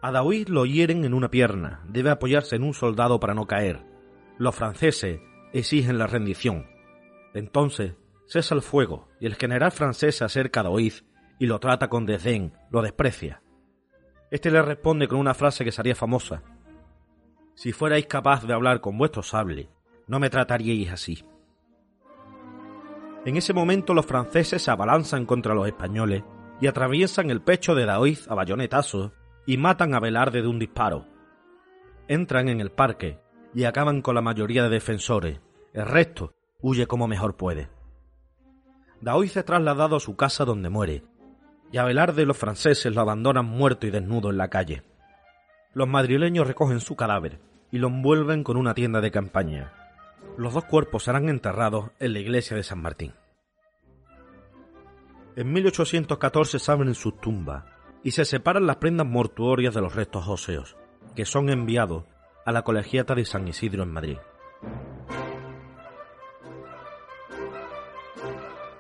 A 0.07 0.13
lo 0.13 0.67
hieren 0.67 1.05
en 1.05 1.15
una 1.15 1.33
pierna, 1.33 1.81
debe 1.89 2.11
apoyarse 2.11 2.55
en 2.55 2.63
un 2.63 2.75
soldado 2.75 3.19
para 3.19 3.35
no 3.35 3.49
caer. 3.49 3.85
Los 4.39 4.55
franceses 4.55 5.19
exigen 5.53 5.99
la 5.99 6.07
rendición. 6.07 6.65
Entonces 7.35 7.97
cesa 8.29 8.55
el 8.55 8.63
fuego 8.63 9.09
y 9.19 9.27
el 9.27 9.35
general 9.35 9.73
francés 9.73 10.19
se 10.19 10.25
acerca 10.25 10.61
a 10.61 10.63
Daoiz 10.63 11.05
y 11.41 11.47
lo 11.47 11.59
trata 11.59 11.89
con 11.89 12.07
desdén, 12.07 12.53
lo 12.71 12.83
desprecia. 12.83 13.43
Este 14.31 14.53
le 14.53 14.63
responde 14.63 15.09
con 15.09 15.19
una 15.19 15.35
frase 15.35 15.65
que 15.65 15.73
sería 15.73 15.97
famosa. 15.97 16.45
Si 17.57 17.73
fuerais 17.73 18.07
capaz 18.07 18.45
de 18.45 18.55
hablar 18.55 18.81
con 18.81 18.97
vuestro 18.97 19.25
sable, 19.25 19.71
no 20.07 20.21
me 20.21 20.31
trataríais 20.31 20.93
así. 20.93 21.25
En 23.25 23.37
ese 23.37 23.53
momento 23.53 23.93
los 23.93 24.07
franceses 24.07 24.63
se 24.63 24.71
abalanzan 24.71 25.27
contra 25.27 25.53
los 25.53 25.67
españoles 25.67 26.23
y 26.61 26.69
atraviesan 26.69 27.29
el 27.33 27.41
pecho 27.41 27.75
de 27.75 27.87
Daoiz 27.87 28.31
a 28.31 28.37
bayonetazos 28.37 29.11
y 29.47 29.57
matan 29.57 29.95
a 29.95 30.01
Velarde 30.01 30.43
de 30.43 30.49
un 30.49 30.59
disparo. 30.59 31.07
Entran 32.09 32.49
en 32.49 32.61
el 32.61 32.71
parque 32.71 33.21
y 33.55 33.65
acaban 33.65 34.03
con 34.03 34.17
la 34.17 34.21
mayoría 34.21 34.65
de 34.65 34.69
defensores. 34.69 35.41
El 35.73 35.87
resto 35.87 36.35
huye 36.61 36.87
como 36.87 37.07
mejor 37.07 37.37
puede. 37.37 37.69
Daoiz 39.01 39.37
es 39.37 39.45
trasladado 39.45 39.97
a 39.97 40.01
su 40.01 40.17
casa 40.17 40.45
donde 40.45 40.69
muere, 40.69 41.05
y 41.71 41.79
a 41.79 41.85
Velarde 41.85 42.27
los 42.27 42.37
franceses 42.37 42.95
lo 42.95 43.01
abandonan 43.01 43.45
muerto 43.45 43.87
y 43.87 43.91
desnudo 43.91 44.31
en 44.31 44.39
la 44.39 44.49
calle. 44.49 44.83
Los 45.75 45.89
madrileños 45.89 46.47
recogen 46.47 46.81
su 46.81 46.97
cadáver 46.97 47.39
y 47.71 47.79
lo 47.79 47.89
envuelven 47.89 48.43
con 48.43 48.57
una 48.57 48.75
tienda 48.75 49.01
de 49.01 49.11
campaña. 49.11 49.73
Los 50.37 50.55
dos 50.55 50.65
cuerpos 50.65 51.05
serán 51.05 51.29
enterrados 51.29 51.91
en 51.99 52.15
la 52.15 52.19
iglesia 52.19 52.57
de 52.57 52.63
San 52.63 52.81
Martín. 52.81 53.13
En 55.37 55.53
1814 55.53 56.59
se 56.59 56.73
abren 56.73 56.95
sus 56.95 57.21
tumbas 57.21 57.65
y 58.07 58.13
se 58.13 58.25
separan 58.25 58.69
las 58.69 58.77
prendas 58.77 59.05
mortuorias 59.05 59.75
de 59.75 59.81
los 59.81 59.97
restos 59.97 60.29
óseos, 60.29 60.77
que 61.17 61.25
son 61.25 61.49
enviados 61.49 62.05
a 62.45 62.53
la 62.53 62.63
colegiata 62.63 63.17
de 63.17 63.25
San 63.25 63.49
Isidro 63.49 63.83
en 63.83 63.91
Madrid. 63.91 64.19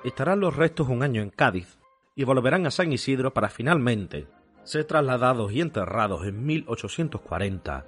Estarán 0.04 0.38
los 0.38 0.54
restos 0.54 0.88
un 0.88 1.02
año 1.02 1.22
en 1.22 1.30
Cádiz 1.30 1.76
y 2.14 2.22
volverán 2.22 2.66
a 2.66 2.70
San 2.70 2.92
Isidro 2.92 3.34
para 3.34 3.48
finalmente 3.48 4.28
ser 4.62 4.84
trasladados 4.84 5.50
y 5.50 5.60
enterrados 5.60 6.24
en 6.24 6.46
1840 6.46 7.84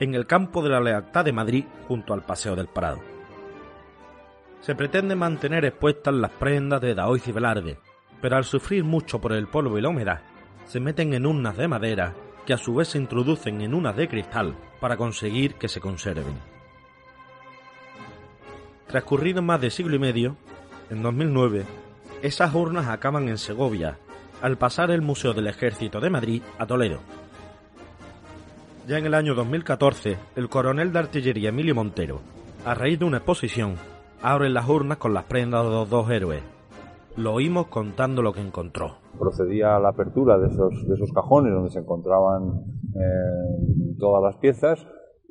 en 0.00 0.14
el 0.14 0.26
campo 0.26 0.62
de 0.62 0.68
la 0.68 0.82
Lealtad 0.82 1.24
de 1.24 1.32
Madrid 1.32 1.64
junto 1.88 2.12
al 2.12 2.26
Paseo 2.26 2.56
del 2.56 2.68
Prado. 2.68 3.00
Se 4.60 4.74
pretende 4.74 5.16
mantener 5.16 5.64
expuestas 5.64 6.12
las 6.12 6.32
prendas 6.32 6.82
de 6.82 6.94
Daoiz 6.94 7.26
y 7.26 7.32
Velarde, 7.32 7.78
pero 8.20 8.36
al 8.36 8.44
sufrir 8.44 8.84
mucho 8.84 9.18
por 9.18 9.32
el 9.32 9.48
polvo 9.48 9.78
y 9.78 9.80
la 9.80 9.88
humedad, 9.88 10.33
se 10.66 10.80
meten 10.80 11.14
en 11.14 11.26
urnas 11.26 11.56
de 11.56 11.68
madera 11.68 12.14
que 12.46 12.52
a 12.52 12.58
su 12.58 12.74
vez 12.74 12.88
se 12.88 12.98
introducen 12.98 13.60
en 13.60 13.74
unas 13.74 13.96
de 13.96 14.08
cristal 14.08 14.54
para 14.80 14.96
conseguir 14.96 15.54
que 15.54 15.68
se 15.68 15.80
conserven. 15.80 16.38
Transcurrido 18.86 19.42
más 19.42 19.60
de 19.60 19.70
siglo 19.70 19.96
y 19.96 19.98
medio, 19.98 20.36
en 20.90 21.02
2009, 21.02 21.64
esas 22.22 22.54
urnas 22.54 22.88
acaban 22.88 23.28
en 23.28 23.38
Segovia, 23.38 23.98
al 24.42 24.58
pasar 24.58 24.90
el 24.90 25.02
Museo 25.02 25.32
del 25.32 25.46
Ejército 25.46 26.00
de 26.00 26.10
Madrid 26.10 26.42
a 26.58 26.66
Toledo. 26.66 27.00
Ya 28.86 28.98
en 28.98 29.06
el 29.06 29.14
año 29.14 29.34
2014, 29.34 30.18
el 30.36 30.48
coronel 30.48 30.92
de 30.92 30.98
artillería 30.98 31.48
Emilio 31.48 31.74
Montero, 31.74 32.20
a 32.66 32.74
raíz 32.74 32.98
de 32.98 33.06
una 33.06 33.16
exposición, 33.18 33.76
abre 34.22 34.50
las 34.50 34.68
urnas 34.68 34.98
con 34.98 35.14
las 35.14 35.24
prendas 35.24 35.64
de 35.64 35.70
los 35.70 35.88
dos 35.88 36.10
héroes. 36.10 36.42
Lo 37.16 37.32
oímos 37.32 37.68
contando 37.68 38.20
lo 38.20 38.32
que 38.32 38.40
encontró. 38.40 39.03
Procedía 39.18 39.76
a 39.76 39.80
la 39.80 39.90
apertura 39.90 40.38
de 40.38 40.48
esos, 40.48 40.86
de 40.86 40.94
esos 40.94 41.12
cajones 41.12 41.52
donde 41.52 41.70
se 41.70 41.80
encontraban 41.80 42.64
eh, 42.94 43.96
todas 43.98 44.22
las 44.22 44.36
piezas 44.36 44.86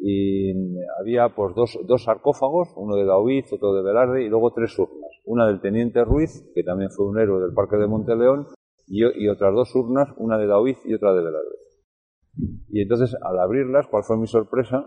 y 0.05 0.51
había 0.99 1.29
pues 1.33 1.55
dos, 1.55 1.79
dos 1.87 2.03
sarcófagos, 2.03 2.73
uno 2.75 2.97
de 2.97 3.05
Daoiz, 3.05 3.51
otro 3.53 3.73
de 3.73 3.83
Velarde 3.83 4.23
y 4.23 4.27
luego 4.27 4.51
tres 4.51 4.77
urnas. 4.77 5.09
Una 5.25 5.47
del 5.47 5.61
teniente 5.61 6.03
Ruiz, 6.03 6.51
que 6.53 6.63
también 6.63 6.91
fue 6.91 7.05
un 7.07 7.17
héroe 7.17 7.41
del 7.41 7.53
Parque 7.53 7.77
de 7.77 7.87
Monteleón, 7.87 8.47
y, 8.85 9.27
otras 9.29 9.53
dos 9.53 9.73
urnas, 9.75 10.09
una 10.17 10.37
de 10.37 10.47
Daoiz 10.47 10.77
y 10.85 10.93
otra 10.93 11.13
de 11.13 11.23
Velarde. 11.23 11.55
Y 12.69 12.81
entonces, 12.81 13.15
al 13.21 13.39
abrirlas, 13.39 13.87
¿cuál 13.87 14.03
fue 14.03 14.17
mi 14.17 14.27
sorpresa? 14.27 14.85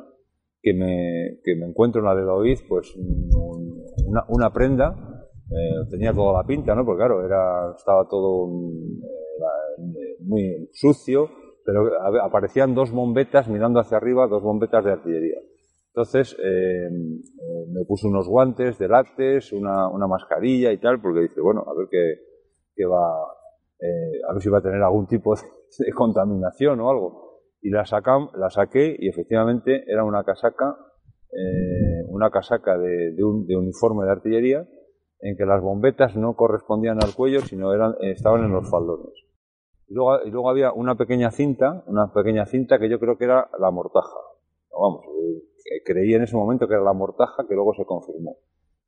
Que 0.60 0.74
me, 0.74 1.40
que 1.42 1.56
me 1.56 1.66
encuentro 1.66 2.00
en 2.00 2.06
la 2.06 2.14
de 2.14 2.24
Daoiz, 2.24 2.62
pues 2.68 2.94
una, 4.04 4.24
una 4.28 4.52
prenda, 4.52 5.15
eh, 5.50 5.88
tenía 5.90 6.12
toda 6.12 6.42
la 6.42 6.46
pinta, 6.46 6.74
¿no? 6.74 6.84
Porque 6.84 6.98
claro, 6.98 7.24
era, 7.24 7.72
estaba 7.76 8.06
todo 8.08 8.48
eh, 8.48 10.16
muy 10.20 10.68
sucio, 10.72 11.28
pero 11.64 11.88
aparecían 12.22 12.74
dos 12.74 12.92
bombetas 12.92 13.48
mirando 13.48 13.80
hacia 13.80 13.96
arriba, 13.96 14.26
dos 14.26 14.42
bombetas 14.42 14.84
de 14.84 14.92
artillería. 14.92 15.40
Entonces 15.96 16.36
eh, 16.44 16.90
me 17.72 17.84
puse 17.86 18.06
unos 18.06 18.28
guantes 18.28 18.78
de 18.78 18.86
látex, 18.86 19.52
una, 19.52 19.88
mascarilla 20.06 20.70
y 20.70 20.78
tal, 20.78 21.00
porque 21.00 21.20
dice, 21.20 21.40
bueno, 21.40 21.64
a 21.66 21.74
ver 21.74 21.88
qué, 21.90 22.20
qué 22.74 22.84
va, 22.84 23.16
eh, 23.80 24.20
a 24.28 24.34
ver 24.34 24.42
si 24.42 24.50
va 24.50 24.58
a 24.58 24.62
tener 24.62 24.82
algún 24.82 25.06
tipo 25.06 25.34
de, 25.34 25.92
contaminación 25.94 26.80
o 26.80 26.90
algo 26.90 27.40
y 27.62 27.70
la, 27.70 27.86
sacam, 27.86 28.28
la 28.34 28.50
saqué 28.50 28.94
y 28.98 29.08
efectivamente 29.08 29.84
era 29.86 30.04
una 30.04 30.22
casaca, 30.22 30.76
eh, 31.32 32.04
una 32.08 32.28
casaca 32.28 32.76
de, 32.76 33.12
de, 33.14 33.24
un, 33.24 33.46
de, 33.46 33.56
uniforme 33.56 34.04
de 34.04 34.12
artillería 34.12 34.68
en 35.20 35.36
que 35.36 35.46
las 35.46 35.62
bombetas 35.62 36.16
no 36.16 36.34
correspondían 36.34 37.02
al 37.02 37.14
cuello, 37.14 37.40
sino 37.40 37.72
eran, 37.72 37.94
estaban 38.00 38.44
en 38.44 38.52
los 38.52 38.68
faldones. 38.70 39.14
Y 39.88 39.94
luego, 39.94 40.50
había 40.50 40.72
una 40.72 40.96
pequeña 40.96 41.30
cinta, 41.30 41.84
una 41.86 42.12
pequeña 42.12 42.44
cinta 42.46 42.78
que 42.78 42.88
yo 42.88 42.98
creo 42.98 43.16
que 43.16 43.24
era 43.24 43.48
la 43.58 43.70
mortaja. 43.70 44.18
Vamos, 44.72 45.04
eh, 45.06 45.82
creí 45.84 46.12
en 46.14 46.22
ese 46.22 46.36
momento 46.36 46.66
que 46.66 46.74
era 46.74 46.82
la 46.82 46.92
mortaja 46.92 47.44
que 47.48 47.54
luego 47.54 47.72
se 47.74 47.84
confirmó. 47.84 48.36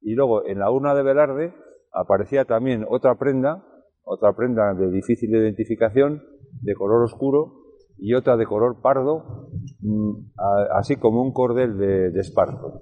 Y 0.01 0.15
luego 0.15 0.45
en 0.45 0.59
la 0.59 0.71
urna 0.71 0.95
de 0.95 1.03
Velarde 1.03 1.55
aparecía 1.93 2.45
también 2.45 2.85
otra 2.89 3.17
prenda, 3.17 3.65
otra 4.03 4.35
prenda 4.35 4.75
de 4.75 4.91
difícil 4.91 5.31
identificación, 5.31 6.23
de 6.63 6.75
color 6.75 7.05
oscuro, 7.05 7.59
y 7.99 8.15
otra 8.15 8.37
de 8.37 8.47
color 8.47 8.81
pardo, 8.81 9.51
mm, 9.81 10.31
así 10.73 10.97
como 10.97 11.23
un 11.23 11.33
cordel 11.33 11.77
de, 11.79 12.11
de 12.11 12.21
esparto. 12.21 12.81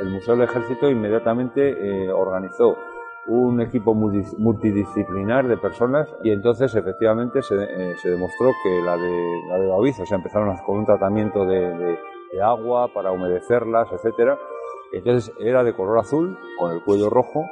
El 0.00 0.10
Museo 0.10 0.34
del 0.34 0.48
Ejército 0.48 0.90
inmediatamente 0.90 1.70
eh, 1.70 2.10
organizó 2.10 2.76
un 3.28 3.60
equipo 3.60 3.92
multidisciplinar 3.94 5.48
de 5.48 5.56
personas 5.56 6.08
y 6.22 6.30
entonces 6.30 6.74
efectivamente 6.74 7.42
se, 7.42 7.56
eh, 7.56 7.94
se 7.96 8.10
demostró 8.10 8.52
que 8.62 8.80
la 8.82 8.96
de, 8.96 9.40
la 9.48 9.58
de 9.58 9.66
Baviz, 9.66 9.98
o 9.98 10.06
sea, 10.06 10.18
empezaron 10.18 10.56
con 10.64 10.78
un 10.78 10.86
tratamiento 10.86 11.44
de, 11.44 11.98
agua 12.42 12.92
para 12.92 13.12
humedecerlas, 13.12 13.90
etcétera. 13.90 14.38
Entonces 14.92 15.34
era 15.40 15.64
de 15.64 15.74
color 15.74 15.98
azul, 15.98 16.38
con 16.58 16.70
el 16.70 16.84
cuello 16.84 17.08
rojo, 17.08 17.46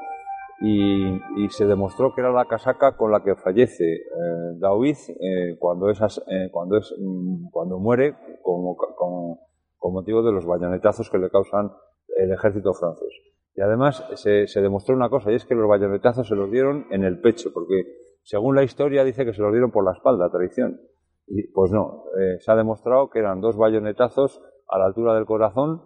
y, 0.60 1.20
y, 1.36 1.48
se 1.48 1.66
demostró 1.66 2.14
que 2.14 2.20
era 2.20 2.30
la 2.30 2.44
casaca 2.44 2.96
con 2.96 3.10
la 3.10 3.22
que 3.22 3.34
fallece 3.34 3.84
eh, 3.94 4.52
Daoiz 4.58 5.08
eh, 5.08 5.56
cuando, 5.58 5.90
esas, 5.90 6.22
eh, 6.28 6.48
cuando, 6.52 6.76
es, 6.76 6.94
mm, 6.98 7.50
cuando 7.50 7.78
muere 7.78 8.14
como, 8.42 8.76
con, 8.76 9.36
con, 9.78 9.92
motivo 9.92 10.22
de 10.22 10.32
los 10.32 10.46
bayonetazos 10.46 11.10
que 11.10 11.18
le 11.18 11.28
causan 11.28 11.72
el 12.16 12.32
ejército 12.32 12.72
francés. 12.74 13.08
Y 13.56 13.60
además 13.60 14.04
se, 14.14 14.46
se, 14.46 14.60
demostró 14.60 14.94
una 14.94 15.08
cosa, 15.08 15.30
y 15.30 15.36
es 15.36 15.44
que 15.44 15.54
los 15.54 15.68
bayonetazos 15.68 16.26
se 16.26 16.34
los 16.34 16.50
dieron 16.50 16.86
en 16.90 17.04
el 17.04 17.20
pecho, 17.20 17.52
porque 17.52 17.84
según 18.22 18.56
la 18.56 18.64
historia 18.64 19.04
dice 19.04 19.24
que 19.24 19.32
se 19.32 19.42
los 19.42 19.52
dieron 19.52 19.70
por 19.70 19.84
la 19.84 19.92
espalda, 19.92 20.30
traición. 20.30 20.80
Y 21.26 21.48
pues 21.52 21.70
no, 21.70 22.04
eh, 22.18 22.38
se 22.40 22.50
ha 22.50 22.56
demostrado 22.56 23.10
que 23.10 23.20
eran 23.20 23.40
dos 23.40 23.56
bayonetazos 23.56 24.42
a 24.68 24.78
la 24.78 24.86
altura 24.86 25.14
del 25.14 25.26
corazón 25.26 25.82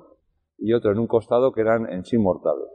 y 0.57 0.73
otro 0.73 0.93
en 0.93 0.99
un 0.99 1.07
costado 1.07 1.53
que 1.53 1.61
eran 1.61 1.93
en 1.93 2.05
sí 2.05 2.19
mortales. 2.19 2.67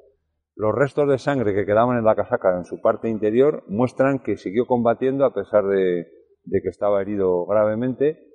Los 0.55 0.73
restos 0.75 1.09
de 1.09 1.17
sangre 1.17 1.55
que 1.55 1.65
quedaban 1.65 1.97
en 1.97 2.05
la 2.05 2.15
casaca 2.15 2.55
en 2.55 2.65
su 2.65 2.79
parte 2.79 3.09
interior 3.09 3.63
muestran 3.67 4.19
que 4.19 4.37
siguió 4.37 4.67
combatiendo 4.67 5.25
a 5.25 5.33
pesar 5.33 5.65
de, 5.65 6.07
de 6.45 6.61
que 6.61 6.69
estaba 6.69 7.01
herido 7.01 7.45
gravemente 7.45 8.32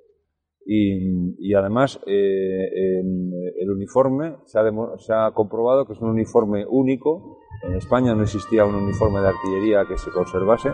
y, 0.71 1.33
y 1.39 1.55
además 1.55 1.99
eh, 2.05 2.99
en 2.99 3.31
el 3.59 3.71
uniforme 3.71 4.35
se 4.45 4.59
ha, 4.59 4.63
se 4.99 5.13
ha, 5.13 5.31
comprobado 5.31 5.87
que 5.87 5.93
es 5.93 5.99
un 5.99 6.09
uniforme 6.09 6.63
único. 6.69 7.39
En 7.63 7.73
España 7.73 8.13
no 8.13 8.21
existía 8.21 8.65
un 8.65 8.75
uniforme 8.75 9.19
de 9.19 9.29
artillería 9.29 9.85
que 9.87 9.97
se 9.97 10.11
conservase 10.11 10.69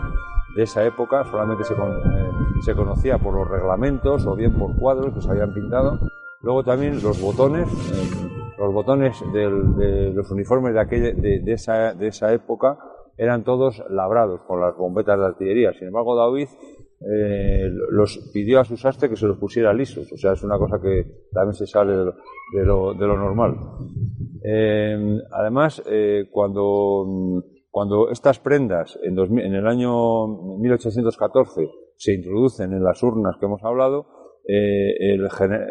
de 0.54 0.64
esa 0.64 0.84
época, 0.84 1.24
solamente 1.24 1.64
se, 1.64 1.74
con, 1.74 1.92
eh, 1.92 2.30
se 2.60 2.74
conocía 2.74 3.16
por 3.16 3.32
los 3.32 3.48
reglamentos 3.48 4.26
o 4.26 4.36
bien 4.36 4.58
por 4.58 4.76
cuadros 4.76 5.14
que 5.14 5.22
se 5.22 5.30
habían 5.30 5.54
pintado. 5.54 5.98
Luego 6.42 6.62
también 6.62 7.02
los 7.02 7.18
botones. 7.22 7.66
Eh, 7.66 8.32
los 8.58 8.72
botones 8.72 9.22
del, 9.32 9.76
de 9.76 10.12
los 10.12 10.30
uniformes 10.30 10.72
de, 10.72 10.80
aquella, 10.80 11.12
de, 11.12 11.40
de, 11.40 11.52
esa, 11.52 11.92
de, 11.92 12.08
esa, 12.08 12.32
época 12.32 12.78
eran 13.18 13.44
todos 13.44 13.82
labrados 13.90 14.40
con 14.46 14.62
las 14.62 14.74
bombetas 14.76 15.18
de 15.18 15.26
artillería. 15.26 15.72
Sin 15.74 15.88
embargo, 15.88 16.16
David 16.16 16.48
eh, 17.00 17.68
los 17.90 18.30
pidió 18.32 18.58
a 18.60 18.64
su 18.64 18.76
sastre 18.76 19.10
que 19.10 19.16
se 19.16 19.26
los 19.26 19.38
pusiera 19.38 19.72
lisos. 19.72 20.10
O 20.12 20.16
sea, 20.16 20.32
es 20.32 20.42
una 20.42 20.58
cosa 20.58 20.80
que 20.80 21.26
también 21.32 21.54
se 21.54 21.66
sale 21.66 21.94
de 21.94 22.64
lo, 22.64 22.94
normal. 22.94 23.56
Eh, 24.42 25.18
además, 25.30 25.82
eh, 25.86 26.28
cuando, 26.30 27.42
cuando 27.70 28.10
estas 28.10 28.38
prendas 28.38 28.98
en, 29.02 29.14
2000, 29.14 29.44
en 29.44 29.54
el 29.54 29.66
año 29.66 30.26
1814 30.58 31.68
se 31.96 32.14
introducen 32.14 32.72
en 32.72 32.82
las 32.82 33.02
urnas 33.02 33.36
que 33.38 33.46
hemos 33.46 33.62
hablado, 33.62 34.06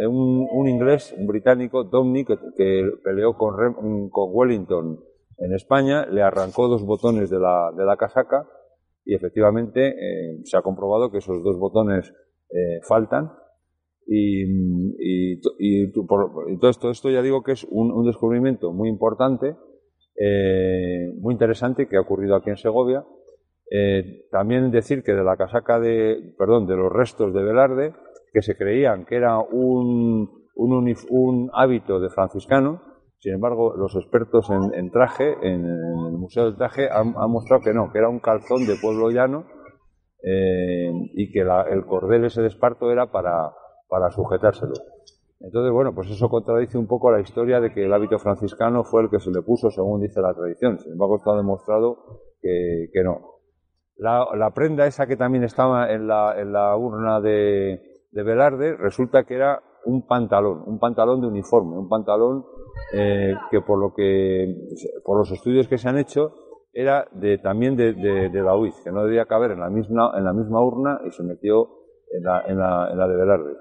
un, 0.07 0.67
inglés, 0.67 1.15
un 1.17 1.27
británico, 1.27 1.85
Dominic, 1.85 2.27
que, 2.57 2.91
peleó 3.03 3.33
con, 3.33 4.09
con, 4.09 4.29
Wellington 4.33 4.99
en 5.37 5.53
España, 5.53 6.05
le 6.05 6.21
arrancó 6.21 6.67
dos 6.67 6.83
botones 6.83 7.29
de 7.29 7.39
la, 7.39 7.71
de 7.75 7.85
la 7.85 7.95
casaca 7.95 8.47
y 9.05 9.15
efectivamente 9.15 9.89
eh, 9.89 10.39
se 10.43 10.57
ha 10.57 10.61
comprobado 10.61 11.11
que 11.11 11.19
esos 11.19 11.43
dos 11.43 11.57
botones 11.57 12.13
eh, 12.49 12.79
faltan 12.87 13.31
y, 14.07 14.43
y, 14.43 15.39
y, 15.59 15.91
todo, 15.91 16.69
esto, 16.69 16.89
esto 16.89 17.09
ya 17.09 17.21
digo 17.21 17.43
que 17.43 17.53
es 17.53 17.65
un, 17.69 17.91
un 17.91 18.05
descubrimiento 18.05 18.71
muy 18.71 18.89
importante, 18.89 19.55
muy 21.19 21.33
interesante 21.33 21.87
que 21.87 21.97
ha 21.97 22.01
ocurrido 22.01 22.35
aquí 22.35 22.49
en 22.49 22.57
Segovia. 22.57 23.03
también 24.31 24.71
decir 24.71 25.03
que 25.03 25.13
de 25.13 25.23
la 25.23 25.35
casaca 25.35 25.79
de, 25.79 26.35
perdón, 26.37 26.67
de 26.67 26.75
los 26.75 26.91
restos 26.93 27.33
de 27.33 27.43
Velarde, 27.43 27.93
que 28.35 28.41
se 28.41 28.57
creían 28.57 29.05
que 29.05 29.15
era 29.15 29.39
un, 29.39 30.45
un, 30.55 31.49
hábito 31.53 32.01
de 32.01 32.09
franciscano. 32.09 32.81
Sin 33.25 33.33
embargo, 33.33 33.73
los 33.75 33.95
expertos 33.95 34.51
en, 34.51 34.91
traje, 34.91 35.33
en, 35.41 35.65
el 35.65 36.11
Museo 36.11 36.45
del 36.45 36.57
Traje, 36.57 36.87
han, 36.91 37.11
mostrado 37.31 37.63
que 37.63 37.73
no, 37.73 37.91
que 37.91 37.97
era 37.97 38.07
un 38.07 38.19
calzón 38.19 38.67
de 38.67 38.75
pueblo 38.79 39.09
llano 39.09 39.47
eh, 40.21 40.91
y 41.15 41.31
que 41.31 41.39
el 41.39 41.85
cordel 41.87 42.25
ese 42.25 42.43
de 42.43 42.49
esparto 42.49 42.91
era 42.91 43.11
para, 43.11 43.51
para 43.89 44.11
sujetárselo. 44.11 44.73
Entonces, 45.39 45.71
bueno, 45.71 45.95
pues 45.95 46.11
eso 46.11 46.29
contradice 46.29 46.77
un 46.77 46.85
poco 46.85 47.09
la 47.09 47.19
historia 47.19 47.59
de 47.59 47.73
que 47.73 47.85
el 47.85 47.93
hábito 47.93 48.19
franciscano 48.19 48.83
fue 48.83 49.01
el 49.01 49.09
que 49.09 49.19
se 49.19 49.31
le 49.31 49.41
puso 49.41 49.71
según 49.71 50.01
dice 50.01 50.21
la 50.21 50.35
tradición. 50.35 50.77
Sin 50.77 50.91
embargo, 50.91 51.17
está 51.17 51.35
demostrado 51.35 51.97
que, 52.39 53.03
no. 53.03 53.39
La, 53.97 54.27
la, 54.35 54.51
prenda 54.51 54.85
esa 54.85 55.07
que 55.07 55.17
también 55.17 55.43
estaba 55.43 55.91
en 55.91 56.05
la, 56.07 56.39
en 56.39 56.53
la 56.53 56.77
urna 56.77 57.19
de, 57.21 57.81
de 58.11 58.23
Velarde 58.23 58.77
resulta 58.77 59.23
que 59.23 59.33
era 59.33 59.63
un 59.85 60.05
pantalón, 60.05 60.61
un 60.67 60.77
pantalón 60.77 61.21
de 61.21 61.27
uniforme, 61.27 61.75
un 61.75 61.89
pantalón 61.89 62.45
eh, 62.93 63.33
que 63.51 63.61
por 63.61 63.79
lo 63.79 63.93
que 63.93 64.55
por 65.03 65.17
los 65.17 65.31
estudios 65.31 65.67
que 65.67 65.77
se 65.77 65.89
han 65.89 65.97
hecho 65.97 66.33
era 66.73 67.07
de 67.11 67.37
también 67.37 67.75
de, 67.75 67.93
de, 67.93 68.29
de 68.29 68.71
que 68.83 68.91
no 68.91 69.03
debía 69.03 69.25
caber 69.25 69.51
en 69.51 69.61
la 69.61 69.69
misma 69.69 70.11
en 70.17 70.25
la 70.25 70.33
misma 70.33 70.63
urna 70.63 70.99
y 71.05 71.11
se 71.11 71.23
metió 71.23 71.69
en 72.11 72.23
la, 72.23 72.43
en 72.47 72.57
la, 72.57 72.89
en 72.91 72.97
la 72.97 73.07
de 73.07 73.15
Velarde. 73.15 73.53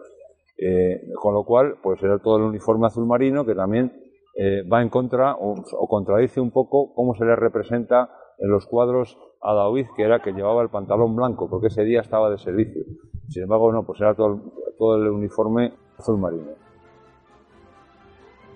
Eh, 0.57 1.13
con 1.21 1.35
lo 1.35 1.45
cual, 1.45 1.77
pues 1.83 2.03
era 2.03 2.19
todo 2.19 2.37
el 2.37 2.45
uniforme 2.45 2.87
azul 2.87 3.07
marino 3.07 3.45
que 3.45 3.55
también 3.55 3.93
eh, 4.37 4.63
va 4.63 4.83
en 4.83 4.89
contra 4.89 5.37
o, 5.39 5.55
contradice 5.89 6.41
un 6.41 6.51
poco 6.51 6.95
cómo 6.95 7.15
se 7.15 7.25
le 7.25 7.35
representa 7.37 8.11
en 8.39 8.51
los 8.51 8.67
cuadros 8.67 9.19
a 9.43 9.55
David, 9.55 9.87
que 9.97 10.03
era 10.03 10.21
que 10.23 10.33
llevaba 10.33 10.63
el 10.63 10.71
pantalón 10.71 11.15
blanco, 11.15 11.49
porque 11.49 11.69
ese 11.69 11.85
día 11.85 12.01
estaba 12.01 12.31
de 12.31 12.39
servicio. 12.39 12.83
Sin 13.29 13.43
embargo, 13.43 13.73
no, 13.73 13.85
pues 13.85 14.01
era 14.01 14.15
todo, 14.15 14.41
todo 14.79 14.97
el 14.97 15.09
uniforme 15.09 15.75
azul 15.99 16.19
marino. 16.19 16.64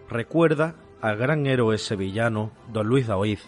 Recuerda 0.08 0.74
al 1.02 1.16
gran 1.16 1.46
héroe 1.46 1.76
sevillano, 1.76 2.52
don 2.72 2.86
Luis 2.86 3.06
Daoiz, 3.06 3.46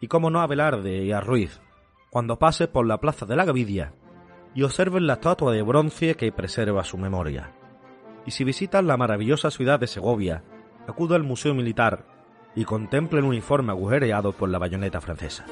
y 0.00 0.08
como 0.08 0.30
no 0.30 0.40
a 0.40 0.46
Velarde 0.46 1.04
y 1.04 1.12
a 1.12 1.20
Ruiz, 1.20 1.60
cuando 2.10 2.38
pases 2.38 2.68
por 2.68 2.86
la 2.86 2.98
plaza 2.98 3.26
de 3.26 3.36
la 3.36 3.44
Gavidia 3.44 3.92
y 4.54 4.62
observes 4.62 5.02
la 5.02 5.14
estatua 5.14 5.52
de 5.52 5.62
bronce 5.62 6.14
que 6.14 6.32
preserva 6.32 6.82
su 6.84 6.96
memoria. 6.96 7.52
Y 8.24 8.30
si 8.30 8.44
visitas 8.44 8.82
la 8.84 8.96
maravillosa 8.96 9.50
ciudad 9.50 9.78
de 9.78 9.86
Segovia, 9.86 10.42
acude 10.86 11.14
al 11.14 11.24
Museo 11.24 11.54
Militar 11.54 12.06
y 12.54 12.64
contemple 12.64 13.20
el 13.20 13.26
uniforme 13.26 13.72
agujereado 13.72 14.32
por 14.32 14.48
la 14.48 14.58
bayoneta 14.58 15.00
francesa. 15.00 15.44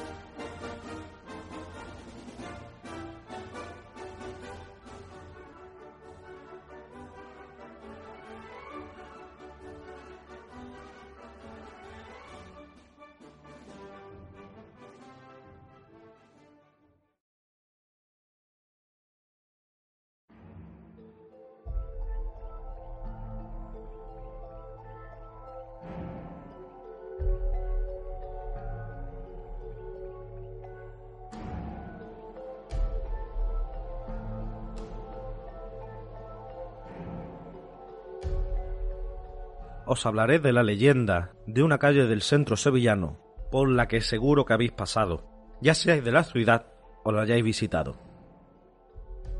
Os 39.87 40.05
hablaré 40.05 40.39
de 40.39 40.51
la 40.51 40.63
leyenda 40.63 41.31
de 41.47 41.63
una 41.63 41.77
calle 41.77 42.05
del 42.05 42.21
centro 42.21 42.57
sevillano 42.57 43.19
por 43.49 43.69
la 43.69 43.87
que 43.87 44.01
seguro 44.01 44.45
que 44.45 44.53
habéis 44.53 44.73
pasado, 44.73 45.23
ya 45.61 45.73
seáis 45.73 46.03
de 46.03 46.11
la 46.11 46.23
ciudad 46.23 46.67
o 47.03 47.11
la 47.11 47.21
hayáis 47.21 47.43
visitado. 47.43 47.97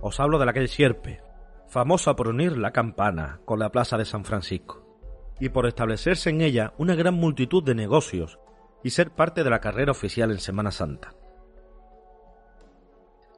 Os 0.01 0.19
hablo 0.19 0.39
de 0.39 0.45
la 0.45 0.53
calle 0.53 0.69
Sierpe, 0.69 1.21
famosa 1.67 2.15
por 2.15 2.29
unir 2.29 2.57
la 2.57 2.71
campana 2.71 3.41
con 3.43 3.60
la 3.60 3.69
plaza 3.69 3.97
de 3.97 4.05
San 4.05 4.23
Francisco, 4.23 4.86
y 5.39 5.49
por 5.49 5.67
establecerse 5.67 6.29
en 6.29 6.41
ella 6.41 6.73
una 6.77 6.95
gran 6.95 7.15
multitud 7.15 7.63
de 7.63 7.75
negocios 7.75 8.39
y 8.83 8.91
ser 8.91 9.12
parte 9.12 9.43
de 9.43 9.49
la 9.49 9.60
carrera 9.60 9.91
oficial 9.91 10.31
en 10.31 10.39
Semana 10.39 10.71
Santa. 10.71 11.13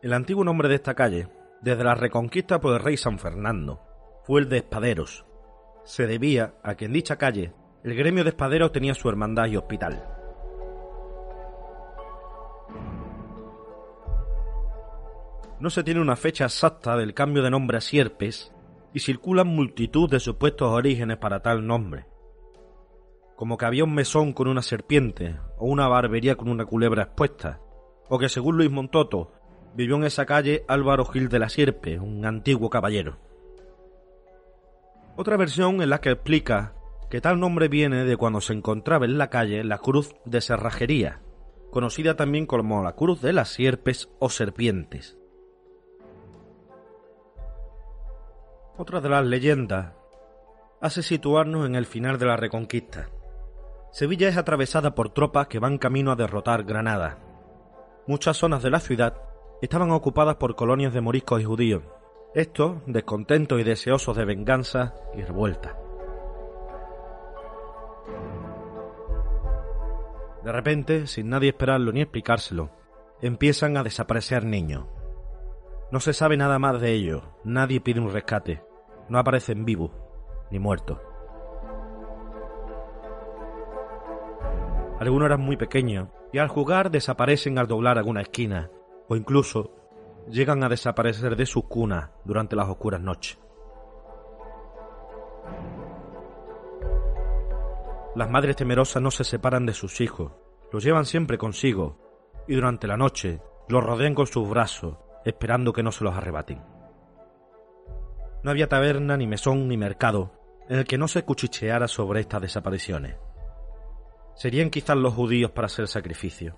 El 0.04 0.14
antiguo 0.14 0.44
nombre 0.44 0.70
de 0.70 0.76
esta 0.76 0.94
calle, 0.94 1.28
desde 1.62 1.84
la 1.84 1.96
reconquista 1.96 2.62
por 2.62 2.74
el 2.74 2.80
rey 2.80 2.98
San 2.98 3.18
Fernando, 3.18 3.82
fue 4.24 4.42
el 4.42 4.50
de 4.50 4.58
Espaderos, 4.58 5.26
se 5.90 6.06
debía 6.06 6.54
a 6.62 6.76
que 6.76 6.86
en 6.86 6.94
dicha 6.94 7.18
calle 7.18 7.52
el 7.84 7.96
gremio 7.96 8.24
de 8.24 8.30
espaderos 8.30 8.72
tenía 8.72 8.94
su 8.94 9.10
hermandad 9.10 9.48
y 9.48 9.58
hospital. 9.58 10.06
No 15.60 15.72
se 15.72 15.84
tiene 15.84 16.00
una 16.00 16.16
fecha 16.16 16.46
exacta 16.46 16.96
del 16.96 17.16
cambio 17.16 17.42
de 17.42 17.50
nombre 17.50 17.80
a 17.80 17.82
Sierpes 17.82 18.54
y 18.94 19.00
circulan 19.00 19.48
multitud 19.48 20.08
de 20.08 20.20
supuestos 20.20 20.70
orígenes 20.70 21.18
para 21.18 21.42
tal 21.42 21.66
nombre, 21.66 22.06
como 23.36 23.58
que 23.58 23.66
había 23.66 23.84
un 23.84 23.96
mesón 23.96 24.34
con 24.34 24.48
una 24.48 24.62
serpiente 24.62 25.40
o 25.58 25.66
una 25.66 25.88
barbería 25.88 26.36
con 26.36 26.50
una 26.50 26.66
culebra 26.66 27.02
expuesta, 27.02 27.62
o 28.10 28.20
que 28.20 28.30
según 28.30 28.58
Luis 28.58 28.70
Montoto 28.70 29.34
vivió 29.74 29.96
en 29.96 30.04
esa 30.04 30.28
calle 30.28 30.66
Álvaro 30.68 31.06
Gil 31.06 31.30
de 31.30 31.40
la 31.40 31.50
Sierpe, 31.50 32.00
un 32.00 32.28
antiguo 32.28 32.70
caballero. 32.70 33.29
Otra 35.20 35.36
versión 35.36 35.82
en 35.82 35.90
la 35.90 36.00
que 36.00 36.12
explica 36.12 36.76
que 37.10 37.20
tal 37.20 37.42
nombre 37.42 37.68
viene 37.68 38.06
de 38.06 38.16
cuando 38.16 38.40
se 38.40 38.54
encontraba 38.54 39.04
en 39.04 39.18
la 39.18 39.30
calle 39.30 39.66
la 39.66 39.80
cruz 39.80 40.16
de 40.24 40.40
cerrajería, 40.40 41.20
conocida 41.72 42.16
también 42.16 42.46
como 42.46 42.82
la 42.84 42.94
cruz 42.94 43.22
de 43.22 43.34
las 43.34 43.50
sierpes 43.50 44.08
o 44.20 44.30
serpientes. 44.30 45.18
Otra 48.78 49.02
de 49.02 49.10
las 49.10 49.26
leyendas 49.26 49.92
hace 50.80 51.04
situarnos 51.04 51.66
en 51.66 51.76
el 51.76 51.86
final 51.86 52.18
de 52.18 52.26
la 52.26 52.38
Reconquista. 52.38 53.10
Sevilla 53.92 54.30
es 54.30 54.38
atravesada 54.38 54.96
por 54.96 55.10
tropas 55.10 55.48
que 55.48 55.60
van 55.60 55.80
camino 55.80 56.14
a 56.14 56.16
derrotar 56.16 56.64
Granada. 56.64 57.18
Muchas 58.08 58.38
zonas 58.38 58.64
de 58.64 58.70
la 58.70 58.80
ciudad 58.80 59.22
estaban 59.62 59.92
ocupadas 59.92 60.38
por 60.38 60.56
colonias 60.56 60.94
de 60.94 61.02
moriscos 61.02 61.42
y 61.42 61.44
judíos, 61.44 61.84
estos 62.34 62.78
descontentos 62.86 63.60
y 63.60 63.64
deseosos 63.64 64.16
de 64.16 64.26
venganza 64.26 64.94
y 65.16 65.22
revuelta. 65.22 65.78
De 70.44 70.52
repente, 70.52 71.08
sin 71.08 71.30
nadie 71.30 71.50
esperarlo 71.50 71.92
ni 71.92 72.02
explicárselo, 72.02 72.72
empiezan 73.22 73.78
a 73.78 73.84
desaparecer 73.84 74.46
niños. 74.46 74.86
No 75.92 76.00
se 76.00 76.14
sabe 76.14 76.38
nada 76.38 76.60
más 76.60 76.80
de 76.80 76.94
ellos, 76.94 77.24
nadie 77.44 77.82
pide 77.82 78.00
un 78.00 78.12
rescate, 78.12 78.64
no 79.10 79.20
aparecen 79.20 79.66
vivos 79.66 79.92
ni 80.52 80.60
muertos. 80.60 81.00
Algunos 85.00 85.26
eran 85.28 85.42
muy 85.42 85.58
pequeños 85.58 86.10
y 86.32 86.38
al 86.38 86.48
jugar 86.48 86.92
desaparecen 86.92 87.58
al 87.58 87.68
doblar 87.68 87.98
alguna 87.98 88.22
esquina 88.22 88.70
o 89.08 89.16
incluso 89.16 89.79
llegan 90.30 90.64
a 90.64 90.70
desaparecer 90.70 91.36
de 91.36 91.46
sus 91.46 91.66
cunas 91.66 92.12
durante 92.24 92.56
las 92.56 92.70
oscuras 92.70 93.02
noches. 93.02 93.40
Las 98.16 98.30
madres 98.30 98.56
temerosas 98.56 99.02
no 99.02 99.12
se 99.12 99.24
separan 99.24 99.66
de 99.66 99.74
sus 99.74 100.02
hijos, 100.02 100.32
los 100.72 100.84
llevan 100.84 101.06
siempre 101.06 101.38
consigo 101.38 102.44
y 102.48 102.56
durante 102.56 102.88
la 102.88 102.98
noche 102.98 103.42
los 103.68 103.84
rodean 103.84 104.16
con 104.16 104.28
sus 104.28 104.50
brazos, 104.50 104.98
esperando 105.26 105.74
que 105.74 105.84
no 105.84 105.92
se 105.92 106.04
los 106.04 106.16
arrebaten. 106.16 106.62
No 108.44 108.52
había 108.52 108.68
taberna, 108.68 109.18
ni 109.18 109.28
mesón, 109.28 109.68
ni 109.68 109.78
mercado 109.78 110.40
en 110.70 110.78
el 110.78 110.86
que 110.86 110.98
no 110.98 111.08
se 111.08 111.24
cuchicheara 111.24 111.88
sobre 111.88 112.22
estas 112.22 112.42
desapariciones. 112.42 113.16
Serían 114.36 114.70
quizás 114.70 114.96
los 114.96 115.14
judíos 115.14 115.52
para 115.52 115.66
hacer 115.66 115.88
sacrificio, 115.88 116.56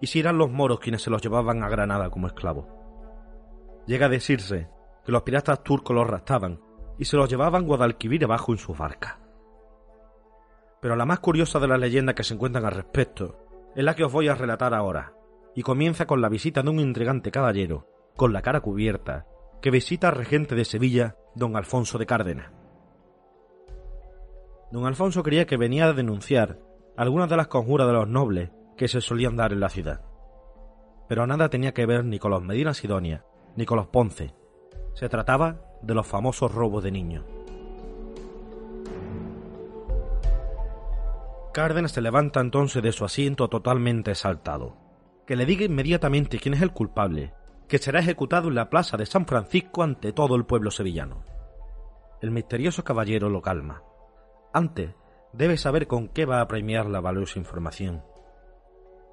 y 0.00 0.06
si 0.06 0.20
eran 0.20 0.38
los 0.38 0.50
moros 0.50 0.78
quienes 0.78 1.02
se 1.02 1.10
los 1.10 1.20
llevaban 1.20 1.62
a 1.62 1.68
Granada 1.68 2.08
como 2.08 2.28
esclavos. 2.28 2.81
Llega 3.86 4.06
a 4.06 4.10
decirse 4.10 4.68
que 5.04 5.12
los 5.12 5.22
piratas 5.22 5.62
turcos 5.62 5.94
los 5.94 6.06
raptaban 6.06 6.60
y 6.98 7.04
se 7.04 7.16
los 7.16 7.28
llevaban 7.28 7.66
Guadalquivir 7.66 8.24
abajo 8.24 8.52
en 8.52 8.58
sus 8.58 8.76
barcas. 8.76 9.18
Pero 10.80 10.96
la 10.96 11.06
más 11.06 11.20
curiosa 11.20 11.58
de 11.58 11.68
las 11.68 11.78
leyendas 11.78 12.14
que 12.14 12.24
se 12.24 12.34
encuentran 12.34 12.64
al 12.64 12.72
respecto 12.72 13.38
es 13.74 13.84
la 13.84 13.94
que 13.94 14.04
os 14.04 14.12
voy 14.12 14.28
a 14.28 14.34
relatar 14.34 14.74
ahora, 14.74 15.14
y 15.54 15.62
comienza 15.62 16.06
con 16.06 16.20
la 16.20 16.28
visita 16.28 16.62
de 16.62 16.70
un 16.70 16.80
intrigante 16.80 17.30
caballero, 17.30 17.88
con 18.16 18.32
la 18.32 18.42
cara 18.42 18.60
cubierta, 18.60 19.26
que 19.60 19.70
visita 19.70 20.08
al 20.08 20.16
regente 20.16 20.54
de 20.54 20.64
Sevilla, 20.64 21.16
don 21.34 21.56
Alfonso 21.56 21.98
de 21.98 22.06
Cárdenas. 22.06 22.52
Don 24.70 24.86
Alfonso 24.86 25.22
creía 25.22 25.46
que 25.46 25.56
venía 25.56 25.86
a 25.86 25.92
denunciar 25.92 26.58
algunas 26.96 27.28
de 27.28 27.36
las 27.36 27.48
conjuras 27.48 27.86
de 27.86 27.92
los 27.92 28.08
nobles 28.08 28.50
que 28.76 28.88
se 28.88 29.00
solían 29.00 29.36
dar 29.36 29.52
en 29.52 29.60
la 29.60 29.68
ciudad. 29.68 30.00
Pero 31.08 31.26
nada 31.26 31.48
tenía 31.48 31.72
que 31.72 31.86
ver 31.86 32.04
ni 32.04 32.18
con 32.18 32.30
los 32.30 32.42
Medina 32.42 32.74
Sidonia, 32.74 33.24
ni 33.56 33.66
con 33.66 33.76
los 33.76 33.88
Ponce. 33.88 34.34
Se 34.94 35.08
trataba 35.08 35.60
de 35.82 35.94
los 35.94 36.06
famosos 36.06 36.54
robos 36.54 36.82
de 36.84 36.90
niños. 36.90 37.24
Cárdenas 41.52 41.92
se 41.92 42.00
levanta 42.00 42.40
entonces 42.40 42.82
de 42.82 42.92
su 42.92 43.04
asiento 43.04 43.48
totalmente 43.48 44.12
exaltado. 44.12 44.76
Que 45.26 45.36
le 45.36 45.44
diga 45.44 45.64
inmediatamente 45.64 46.38
quién 46.38 46.54
es 46.54 46.62
el 46.62 46.72
culpable, 46.72 47.34
que 47.68 47.78
será 47.78 48.00
ejecutado 48.00 48.48
en 48.48 48.54
la 48.54 48.70
plaza 48.70 48.96
de 48.96 49.06
San 49.06 49.26
Francisco 49.26 49.82
ante 49.82 50.12
todo 50.12 50.34
el 50.34 50.46
pueblo 50.46 50.70
sevillano. 50.70 51.24
El 52.20 52.30
misterioso 52.30 52.84
caballero 52.84 53.28
lo 53.28 53.42
calma. 53.42 53.82
Antes, 54.52 54.94
debe 55.32 55.56
saber 55.56 55.86
con 55.86 56.08
qué 56.08 56.24
va 56.24 56.40
a 56.40 56.48
premiar 56.48 56.86
la 56.86 57.00
valiosa 57.00 57.38
información. 57.38 58.02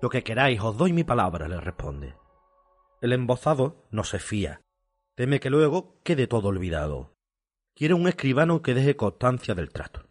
Lo 0.02 0.10
que 0.10 0.24
queráis, 0.24 0.62
os 0.62 0.78
doy 0.78 0.94
mi 0.94 1.04
palabra, 1.04 1.48
le 1.48 1.60
responde. 1.60 2.16
El 3.02 3.14
embozado 3.14 3.88
no 3.92 4.04
se 4.04 4.20
fía. 4.20 4.62
Teme 5.16 5.40
que 5.40 5.50
luego 5.50 6.02
quede 6.04 6.28
todo 6.28 6.50
olvidado. 6.50 7.16
Quiere 7.74 7.94
un 7.94 8.10
escribano 8.10 8.62
que 8.62 8.74
deje 8.74 8.98
constancia 8.98 9.56
del 9.56 9.72
trato. 9.72 10.04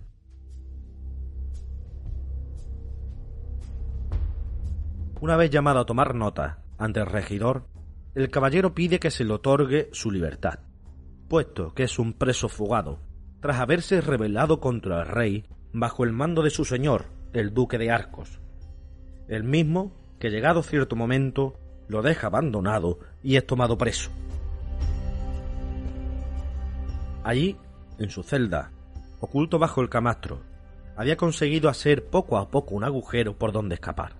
Una 5.20 5.36
vez 5.36 5.50
llamado 5.50 5.80
a 5.80 5.84
tomar 5.84 6.14
nota 6.14 6.62
ante 6.78 7.00
el 7.00 7.06
regidor, 7.06 7.66
el 8.14 8.30
caballero 8.30 8.74
pide 8.74 8.98
que 8.98 9.10
se 9.10 9.24
le 9.24 9.34
otorgue 9.34 9.90
su 9.92 10.10
libertad, 10.10 10.60
puesto 11.28 11.74
que 11.74 11.82
es 11.82 11.98
un 11.98 12.14
preso 12.14 12.48
fugado, 12.48 13.00
tras 13.40 13.58
haberse 13.58 14.00
rebelado 14.00 14.60
contra 14.60 15.02
el 15.02 15.08
rey 15.08 15.44
bajo 15.72 16.04
el 16.04 16.12
mando 16.12 16.42
de 16.42 16.50
su 16.50 16.64
señor, 16.64 17.06
el 17.34 17.52
duque 17.52 17.76
de 17.76 17.90
Arcos, 17.90 18.40
el 19.28 19.44
mismo 19.44 19.92
que 20.18 20.30
llegado 20.30 20.62
cierto 20.62 20.96
momento 20.96 21.58
lo 21.88 22.02
deja 22.02 22.28
abandonado 22.28 22.98
y 23.22 23.36
es 23.36 23.46
tomado 23.46 23.76
preso. 23.76 24.10
Allí, 27.24 27.56
en 27.98 28.10
su 28.10 28.22
celda, 28.22 28.70
oculto 29.20 29.58
bajo 29.58 29.80
el 29.80 29.88
camastro, 29.88 30.40
había 30.96 31.16
conseguido 31.16 31.68
hacer 31.68 32.06
poco 32.06 32.38
a 32.38 32.48
poco 32.50 32.74
un 32.74 32.84
agujero 32.84 33.36
por 33.36 33.52
donde 33.52 33.74
escapar 33.74 34.14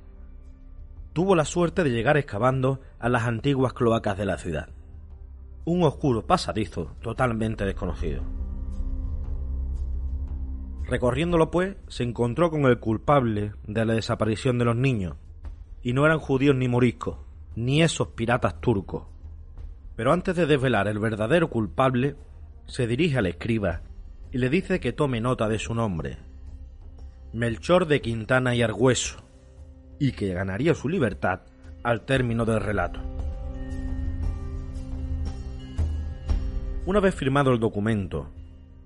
tuvo 1.18 1.34
la 1.34 1.44
suerte 1.44 1.82
de 1.82 1.90
llegar 1.90 2.16
excavando 2.16 2.78
a 3.00 3.08
las 3.08 3.24
antiguas 3.24 3.72
cloacas 3.72 4.16
de 4.16 4.24
la 4.24 4.38
ciudad. 4.38 4.68
Un 5.64 5.82
oscuro 5.82 6.24
pasadizo 6.24 6.92
totalmente 7.02 7.64
desconocido. 7.64 8.22
Recorriéndolo 10.86 11.50
pues, 11.50 11.76
se 11.88 12.04
encontró 12.04 12.52
con 12.52 12.66
el 12.66 12.78
culpable 12.78 13.52
de 13.66 13.84
la 13.84 13.94
desaparición 13.94 14.60
de 14.60 14.66
los 14.66 14.76
niños, 14.76 15.16
y 15.82 15.92
no 15.92 16.06
eran 16.06 16.20
judíos 16.20 16.54
ni 16.54 16.68
moriscos, 16.68 17.16
ni 17.58 17.82
esos 17.82 18.08
piratas 18.08 18.60
turcos. 18.60 19.04
Pero 19.96 20.12
antes 20.12 20.36
de 20.36 20.46
desvelar 20.46 20.86
el 20.86 21.00
verdadero 21.00 21.50
culpable, 21.50 22.14
se 22.66 22.86
dirige 22.86 23.18
al 23.18 23.26
escriba 23.26 23.82
y 24.30 24.38
le 24.38 24.48
dice 24.48 24.78
que 24.78 24.92
tome 24.92 25.20
nota 25.20 25.48
de 25.48 25.58
su 25.58 25.74
nombre. 25.74 26.18
Melchor 27.32 27.86
de 27.86 28.00
Quintana 28.00 28.54
y 28.54 28.62
Argüeso, 28.62 29.24
y 29.98 30.12
que 30.12 30.32
ganaría 30.32 30.74
su 30.74 30.88
libertad 30.88 31.40
al 31.82 32.02
término 32.02 32.44
del 32.44 32.60
relato. 32.60 33.00
Una 36.86 37.00
vez 37.00 37.14
firmado 37.14 37.52
el 37.52 37.58
documento, 37.58 38.30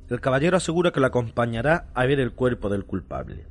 el 0.09 0.21
caballero 0.21 0.57
asegura 0.57 0.93
que 0.93 1.01
le 1.01 1.07
acompañará 1.07 1.89
a 1.95 2.07
ver 2.07 2.21
el 2.21 2.33
cuerpo 2.33 2.71
del 2.71 2.87
culpable, 2.87 3.47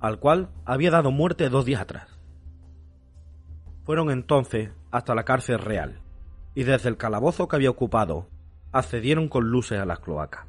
al 0.00 0.18
cual 0.18 0.50
había 0.66 0.90
dado 0.90 1.10
muerte 1.10 1.48
dos 1.48 1.64
días 1.64 1.80
atrás. 1.80 2.19
Fueron 3.90 4.12
entonces 4.12 4.70
hasta 4.92 5.16
la 5.16 5.24
cárcel 5.24 5.58
real, 5.58 5.98
y 6.54 6.62
desde 6.62 6.88
el 6.88 6.96
calabozo 6.96 7.48
que 7.48 7.56
había 7.56 7.70
ocupado, 7.70 8.28
accedieron 8.70 9.28
con 9.28 9.50
luces 9.50 9.80
a 9.80 9.84
las 9.84 9.98
cloacas. 9.98 10.46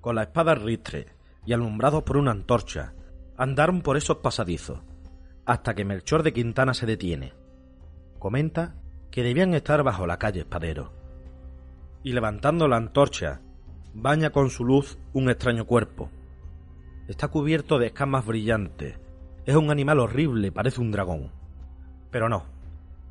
Con 0.00 0.14
la 0.14 0.22
espada 0.22 0.54
ristre 0.54 1.08
y 1.44 1.52
alumbrados 1.52 2.02
por 2.02 2.16
una 2.16 2.30
antorcha, 2.30 2.94
Andaron 3.36 3.82
por 3.82 3.98
esos 3.98 4.16
pasadizos, 4.16 4.80
hasta 5.44 5.74
que 5.74 5.84
Melchor 5.84 6.22
de 6.22 6.32
Quintana 6.32 6.72
se 6.72 6.86
detiene. 6.86 7.34
Comenta 8.18 8.76
que 9.10 9.22
debían 9.22 9.52
estar 9.52 9.82
bajo 9.82 10.06
la 10.06 10.18
calle 10.18 10.40
Espadero. 10.40 10.90
Y 12.02 12.14
levantando 12.14 12.66
la 12.66 12.78
antorcha, 12.78 13.42
baña 13.92 14.30
con 14.30 14.48
su 14.48 14.64
luz 14.64 14.96
un 15.12 15.28
extraño 15.28 15.66
cuerpo. 15.66 16.08
Está 17.08 17.28
cubierto 17.28 17.78
de 17.78 17.88
escamas 17.88 18.24
brillantes. 18.24 18.98
Es 19.44 19.54
un 19.54 19.70
animal 19.70 20.00
horrible, 20.00 20.50
parece 20.50 20.80
un 20.80 20.90
dragón. 20.90 21.43
Pero 22.14 22.28
no. 22.28 22.44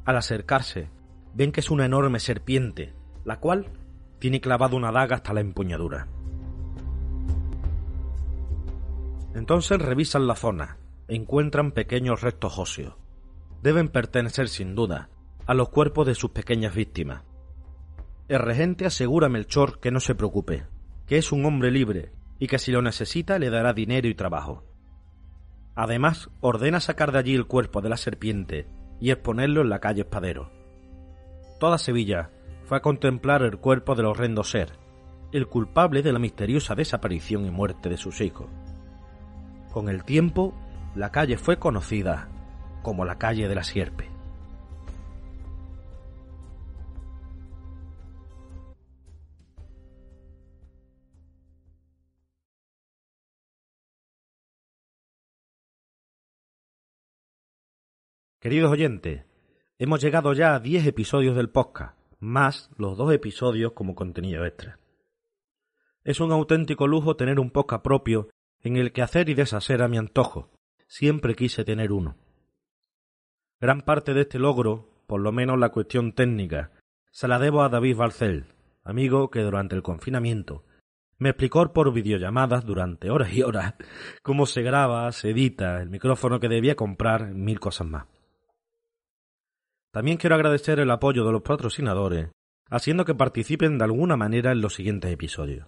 Al 0.06 0.16
acercarse, 0.16 0.88
ven 1.34 1.52
que 1.52 1.60
es 1.60 1.70
una 1.70 1.86
enorme 1.86 2.22
serpiente, 2.22 2.94
la 3.26 3.42
cual 3.42 3.68
tiene 4.18 4.40
clavado 4.40 4.78
una 4.78 4.94
daga 4.94 5.18
hasta 5.18 5.34
la 5.34 5.42
empuñadura. 5.42 6.08
Entonces 9.36 9.78
revisan 9.78 10.26
la 10.26 10.36
zona 10.36 10.78
e 11.10 11.16
encuentran 11.16 11.74
pequeños 11.74 12.22
restos 12.22 12.58
óseos. 12.58 12.96
Deben 13.62 13.90
pertenecer 13.90 14.48
sin 14.48 14.74
duda 14.74 15.10
a 15.48 15.54
los 15.54 15.68
cuerpos 15.68 16.08
de 16.08 16.16
sus 16.16 16.32
pequeñas 16.32 16.74
víctimas. 16.74 17.24
El 18.30 18.40
regente 18.40 18.86
asegura 18.86 19.28
a 19.28 19.30
Melchor 19.30 19.82
que 19.82 19.92
no 19.92 20.00
se 20.00 20.16
preocupe, 20.16 20.66
que 21.08 21.18
es 21.18 21.34
un 21.34 21.46
hombre 21.46 21.72
libre 21.72 22.14
y 22.40 22.48
que 22.48 22.58
si 22.58 22.72
lo 22.72 22.82
necesita 22.82 23.38
le 23.38 23.50
dará 23.50 23.74
dinero 23.74 24.08
y 24.08 24.16
trabajo. 24.16 24.64
Además, 25.76 26.30
ordena 26.40 26.80
sacar 26.80 27.12
de 27.12 27.20
allí 27.20 27.36
el 27.36 27.48
cuerpo 27.48 27.82
de 27.82 27.90
la 27.90 27.98
serpiente 27.98 28.66
y 29.04 29.12
exponerlo 29.12 29.60
en 29.60 29.70
la 29.70 29.80
calle 29.80 30.04
Espadero. 30.04 30.50
Toda 31.60 31.78
Sevilla 31.78 32.30
fue 32.64 32.78
a 32.78 32.82
contemplar 32.82 33.42
el 33.42 33.58
cuerpo 33.58 33.96
del 33.96 34.06
horrendo 34.06 34.46
ser, 34.46 34.80
el 35.34 35.48
culpable 35.48 36.02
de 36.02 36.14
la 36.14 36.20
misteriosa 36.20 36.74
desaparición 36.74 37.46
y 37.46 37.52
muerte 37.52 37.90
de 37.90 37.98
sus 37.98 38.22
hijos. 38.22 38.48
Con 39.74 39.90
el 39.90 40.06
tiempo, 40.06 40.54
la 40.96 41.12
calle 41.12 41.38
fue 41.38 41.60
conocida 41.60 42.30
como 42.82 43.04
la 43.04 43.18
calle 43.18 43.50
de 43.50 43.56
la 43.56 43.66
sierpe. 43.66 44.13
Queridos 58.44 58.74
oyentes, 58.74 59.24
hemos 59.78 60.04
llegado 60.04 60.34
ya 60.34 60.54
a 60.54 60.60
10 60.60 60.88
episodios 60.88 61.34
del 61.34 61.50
podcast, 61.50 61.98
más 62.20 62.70
los 62.76 62.98
dos 62.98 63.14
episodios 63.14 63.72
como 63.72 63.96
contenido 63.96 64.46
extra. 64.46 64.80
Es 66.04 66.20
un 66.20 66.34
auténtico 66.34 66.86
lujo 66.86 67.16
tener 67.16 67.40
un 67.40 67.52
podcast 67.52 67.82
propio 67.82 68.28
en 68.60 68.76
el 68.76 68.92
que 68.92 69.02
hacer 69.02 69.30
y 69.30 69.34
deshacer 69.34 69.82
a 69.82 69.88
mi 69.88 69.98
antojo. 69.98 70.52
Siempre 70.90 71.36
quise 71.36 71.64
tener 71.64 71.94
uno. 71.94 72.18
Gran 73.62 73.80
parte 73.80 74.14
de 74.14 74.24
este 74.24 74.40
logro, 74.40 74.90
por 75.08 75.22
lo 75.22 75.32
menos 75.32 75.58
la 75.58 75.70
cuestión 75.70 76.12
técnica, 76.12 76.72
se 77.12 77.30
la 77.30 77.40
debo 77.40 77.62
a 77.64 77.70
David 77.70 77.96
Barcel, 77.96 78.48
amigo 78.84 79.32
que 79.32 79.40
durante 79.40 79.74
el 79.74 79.84
confinamiento 79.84 80.66
me 81.18 81.30
explicó 81.30 81.72
por 81.72 81.94
videollamadas 81.94 82.66
durante 82.66 83.10
horas 83.10 83.32
y 83.34 83.42
horas 83.42 83.76
cómo 84.22 84.46
se 84.46 84.64
graba, 84.64 85.10
se 85.14 85.30
edita, 85.30 85.82
el 85.82 85.90
micrófono 85.90 86.42
que 86.42 86.50
debía 86.50 86.76
comprar, 86.76 87.34
mil 87.34 87.62
cosas 87.62 87.88
más. 87.88 88.13
También 89.94 90.18
quiero 90.18 90.36
agradecer 90.36 90.80
el 90.80 90.90
apoyo 90.90 91.24
de 91.24 91.32
los 91.32 91.44
patrocinadores, 91.44 92.32
haciendo 92.68 93.06
que 93.06 93.14
participen 93.14 93.78
de 93.78 93.84
alguna 93.84 94.18
manera 94.18 94.52
en 94.52 94.60
los 94.60 94.74
siguientes 94.74 95.12
episodios. 95.12 95.68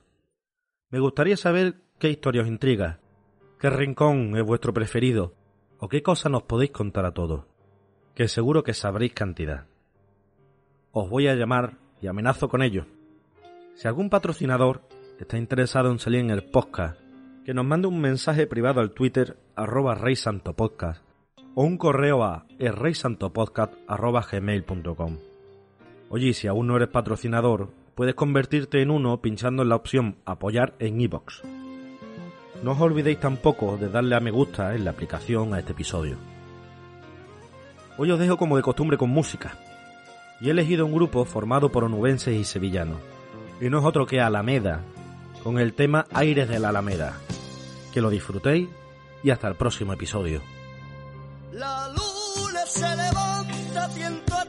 Me 0.90 1.00
gustaría 1.00 1.38
saber 1.38 1.76
qué 2.00 2.10
historia 2.10 2.42
os 2.42 2.48
intriga, 2.48 3.00
qué 3.60 3.70
rincón 3.70 4.36
es 4.36 4.44
vuestro 4.44 4.74
preferido 4.74 5.36
o 5.78 5.90
qué 5.90 6.02
cosa 6.02 6.28
nos 6.28 6.42
podéis 6.42 6.72
contar 6.72 7.06
a 7.06 7.14
todos, 7.14 7.46
que 8.16 8.28
seguro 8.28 8.64
que 8.64 8.74
sabréis 8.74 9.14
cantidad. 9.14 9.68
Os 10.92 11.08
voy 11.08 11.28
a 11.28 11.36
llamar 11.36 11.78
y 12.02 12.08
amenazo 12.08 12.50
con 12.50 12.64
ello. 12.64 12.88
Si 13.76 13.88
algún 13.88 14.10
patrocinador 14.10 14.82
está 15.20 15.38
interesado 15.38 15.92
en 15.92 16.00
salir 16.00 16.22
en 16.22 16.32
el 16.32 16.46
podcast, 16.46 17.00
que 17.46 17.54
nos 17.54 17.66
mande 17.66 17.88
un 17.88 18.02
mensaje 18.02 18.48
privado 18.48 18.82
al 18.82 18.90
Twitter 18.90 19.38
arroba 19.56 19.94
reysantopodcast 19.94 21.05
o 21.56 21.64
un 21.64 21.78
correo 21.78 22.24
a 22.24 22.46
gmail.com 24.32 25.18
Oye, 26.10 26.34
si 26.34 26.48
aún 26.48 26.68
no 26.68 26.76
eres 26.76 26.90
patrocinador, 26.90 27.70
puedes 27.96 28.14
convertirte 28.14 28.82
en 28.82 28.92
uno 28.92 29.22
pinchando 29.22 29.64
en 29.64 29.70
la 29.70 29.76
opción 29.76 30.18
apoyar 30.26 30.76
en 30.80 31.02
iBox. 31.02 31.42
No 32.62 32.72
os 32.72 32.82
olvidéis 32.82 33.20
tampoco 33.20 33.78
de 33.78 33.90
darle 33.90 34.16
a 34.16 34.20
me 34.20 34.32
gusta 34.32 34.76
en 34.76 34.86
la 34.86 34.92
aplicación 34.92 35.54
a 35.54 35.60
este 35.60 35.72
episodio. 35.72 36.18
Hoy 37.98 38.12
os 38.12 38.20
dejo 38.20 38.38
como 38.38 38.58
de 38.58 38.64
costumbre 38.64 38.98
con 38.98 39.10
música, 39.10 39.58
y 40.42 40.50
he 40.50 40.52
elegido 40.52 40.86
un 40.86 40.94
grupo 40.94 41.26
formado 41.26 41.72
por 41.72 41.86
onubenses 41.86 42.36
y 42.36 42.44
sevillanos, 42.44 43.00
y 43.62 43.70
no 43.70 43.80
es 43.80 43.86
otro 43.86 44.06
que 44.06 44.20
Alameda, 44.20 44.82
con 45.44 45.60
el 45.60 45.74
tema 45.74 46.06
Aires 46.12 46.50
de 46.50 46.60
la 46.60 46.70
Alameda. 46.70 47.14
Que 47.94 48.02
lo 48.02 48.10
disfrutéis 48.10 48.68
y 49.24 49.30
hasta 49.30 49.48
el 49.48 49.56
próximo 49.56 49.94
episodio. 49.94 50.42
La 51.56 51.88
luna 51.88 52.66
se 52.68 52.96
levanta 52.98 53.88
tiento 53.94 54.45